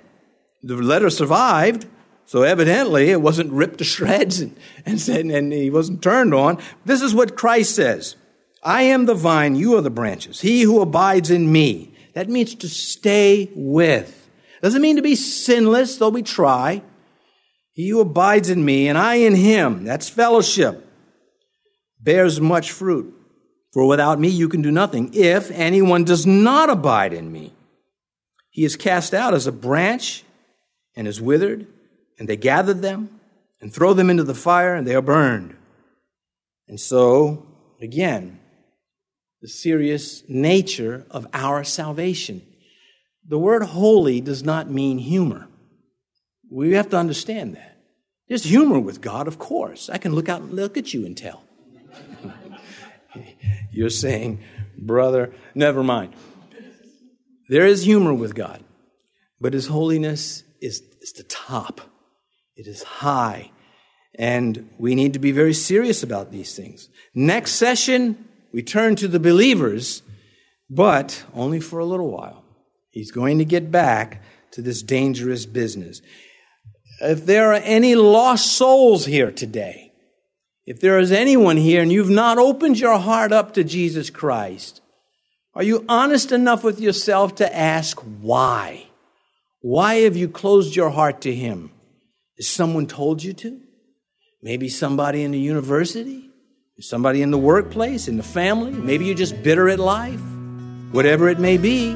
The 0.61 0.75
letter 0.75 1.09
survived, 1.09 1.87
so 2.25 2.43
evidently, 2.43 3.09
it 3.09 3.19
wasn't 3.19 3.51
ripped 3.51 3.79
to 3.79 3.83
shreds 3.83 4.39
and, 4.39 4.55
and, 4.85 5.09
and 5.09 5.51
he 5.51 5.71
wasn't 5.71 6.03
turned 6.03 6.35
on. 6.35 6.59
This 6.85 7.01
is 7.01 7.15
what 7.15 7.35
Christ 7.35 7.75
says. 7.75 8.15
I 8.63 8.83
am 8.83 9.05
the 9.05 9.15
vine, 9.15 9.55
you 9.55 9.75
are 9.75 9.81
the 9.81 9.89
branches. 9.89 10.41
He 10.41 10.61
who 10.61 10.81
abides 10.81 11.31
in 11.31 11.51
me. 11.51 11.93
That 12.13 12.29
means 12.29 12.55
to 12.55 12.69
stay 12.69 13.49
with. 13.55 14.29
Doesn't 14.61 14.81
mean 14.81 14.97
to 14.97 15.01
be 15.01 15.15
sinless, 15.15 15.97
though 15.97 16.09
we 16.09 16.21
try. 16.21 16.83
He 17.73 17.89
who 17.89 18.01
abides 18.01 18.49
in 18.49 18.63
me 18.63 18.87
and 18.87 18.97
I 18.97 19.15
in 19.15 19.33
him, 19.33 19.85
that's 19.85 20.09
fellowship, 20.09 20.85
bears 21.99 22.39
much 22.39 22.71
fruit. 22.71 23.15
For 23.71 23.87
without 23.87 24.19
me 24.19 24.27
you 24.27 24.49
can 24.49 24.61
do 24.61 24.71
nothing. 24.71 25.11
If 25.13 25.49
anyone 25.51 26.03
does 26.03 26.27
not 26.27 26.69
abide 26.69 27.13
in 27.13 27.31
me, 27.31 27.53
he 28.49 28.65
is 28.65 28.75
cast 28.75 29.13
out 29.13 29.33
as 29.33 29.47
a 29.47 29.51
branch 29.51 30.23
and 30.95 31.07
is 31.07 31.21
withered 31.21 31.67
and 32.19 32.29
they 32.29 32.35
gather 32.35 32.75
them 32.75 33.19
and 33.61 33.73
throw 33.73 33.93
them 33.93 34.11
into 34.11 34.23
the 34.23 34.35
fire, 34.35 34.75
and 34.75 34.85
they 34.85 34.93
are 34.93 35.01
burned. 35.01 35.55
And 36.67 36.79
so, 36.79 37.47
again, 37.81 38.39
the 39.41 39.47
serious 39.47 40.23
nature 40.29 41.05
of 41.09 41.27
our 41.33 41.63
salvation. 41.63 42.43
The 43.27 43.39
word 43.39 43.63
holy 43.63 44.21
does 44.21 44.43
not 44.43 44.69
mean 44.69 44.99
humor. 44.99 45.47
We 46.49 46.73
have 46.73 46.89
to 46.89 46.97
understand 46.97 47.55
that. 47.55 47.77
There's 48.27 48.43
humor 48.43 48.79
with 48.79 49.01
God, 49.01 49.27
of 49.27 49.39
course. 49.39 49.89
I 49.89 49.97
can 49.97 50.13
look 50.13 50.29
out 50.29 50.41
and 50.41 50.53
look 50.53 50.77
at 50.77 50.93
you 50.93 51.05
and 51.05 51.17
tell. 51.17 51.43
You're 53.71 53.89
saying, 53.89 54.41
brother, 54.77 55.33
never 55.55 55.83
mind. 55.83 56.13
There 57.49 57.65
is 57.65 57.83
humor 57.83 58.13
with 58.13 58.35
God, 58.35 58.63
but 59.39 59.53
His 59.53 59.67
holiness 59.67 60.43
is, 60.61 60.81
is 61.01 61.13
the 61.13 61.23
top. 61.23 61.81
It 62.55 62.67
is 62.67 62.83
high. 62.83 63.51
And 64.15 64.69
we 64.77 64.93
need 64.95 65.13
to 65.13 65.19
be 65.19 65.31
very 65.31 65.53
serious 65.53 66.03
about 66.03 66.31
these 66.31 66.55
things. 66.55 66.89
Next 67.15 67.53
session, 67.53 68.27
we 68.51 68.61
turn 68.61 68.95
to 68.97 69.07
the 69.07 69.19
believers, 69.19 70.01
but 70.69 71.23
only 71.33 71.59
for 71.59 71.79
a 71.79 71.85
little 71.85 72.11
while. 72.11 72.43
He's 72.89 73.11
going 73.11 73.37
to 73.39 73.45
get 73.45 73.71
back 73.71 74.21
to 74.51 74.61
this 74.61 74.81
dangerous 74.81 75.45
business. 75.45 76.01
If 76.99 77.25
there 77.25 77.51
are 77.51 77.61
any 77.63 77.95
lost 77.95 78.51
souls 78.51 79.05
here 79.05 79.31
today, 79.31 79.91
if 80.65 80.79
there 80.79 80.99
is 80.99 81.11
anyone 81.11 81.57
here 81.57 81.81
and 81.81 81.91
you've 81.91 82.09
not 82.09 82.37
opened 82.37 82.79
your 82.79 82.97
heart 82.99 83.31
up 83.31 83.53
to 83.53 83.63
Jesus 83.63 84.09
Christ, 84.09 84.81
are 85.53 85.63
you 85.63 85.83
honest 85.89 86.31
enough 86.31 86.63
with 86.63 86.79
yourself 86.79 87.35
to 87.35 87.55
ask 87.55 87.99
why? 87.99 88.87
Why 89.61 89.95
have 89.95 90.15
you 90.15 90.27
closed 90.27 90.75
your 90.75 90.89
heart 90.89 91.21
to 91.21 91.33
Him? 91.33 91.71
Has 92.37 92.47
someone 92.47 92.87
told 92.87 93.23
you 93.23 93.33
to? 93.33 93.59
Maybe 94.41 94.69
somebody 94.69 95.23
in 95.23 95.31
the 95.31 95.39
university, 95.39 96.30
somebody 96.79 97.21
in 97.21 97.31
the 97.31 97.37
workplace, 97.37 98.07
in 98.07 98.17
the 98.17 98.23
family. 98.23 98.71
Maybe 98.71 99.05
you're 99.05 99.15
just 99.15 99.41
bitter 99.43 99.69
at 99.69 99.79
life. 99.79 100.21
Whatever 100.91 101.29
it 101.29 101.39
may 101.39 101.57
be, 101.57 101.95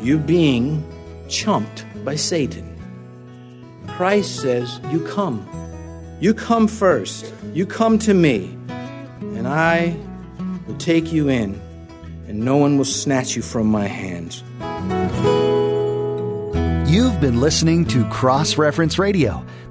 you're 0.00 0.18
being 0.18 0.84
chumped 1.28 1.84
by 2.04 2.16
Satan. 2.16 2.70
Christ 3.88 4.40
says, 4.40 4.80
You 4.90 5.06
come. 5.06 5.46
You 6.20 6.34
come 6.34 6.68
first. 6.68 7.32
You 7.52 7.66
come 7.66 7.98
to 8.00 8.14
me, 8.14 8.56
and 9.20 9.46
I 9.46 9.96
will 10.66 10.76
take 10.76 11.12
you 11.12 11.28
in 11.28 11.60
and 12.26 12.44
no 12.44 12.56
one 12.56 12.76
will 12.76 12.84
snatch 12.84 13.36
you 13.36 13.42
from 13.42 13.66
my 13.66 13.86
hands. 13.86 14.42
You've 16.90 17.20
been 17.20 17.40
listening 17.40 17.84
to 17.86 18.04
Cross 18.08 18.56
Reference 18.56 18.98
Radio, 18.98 19.44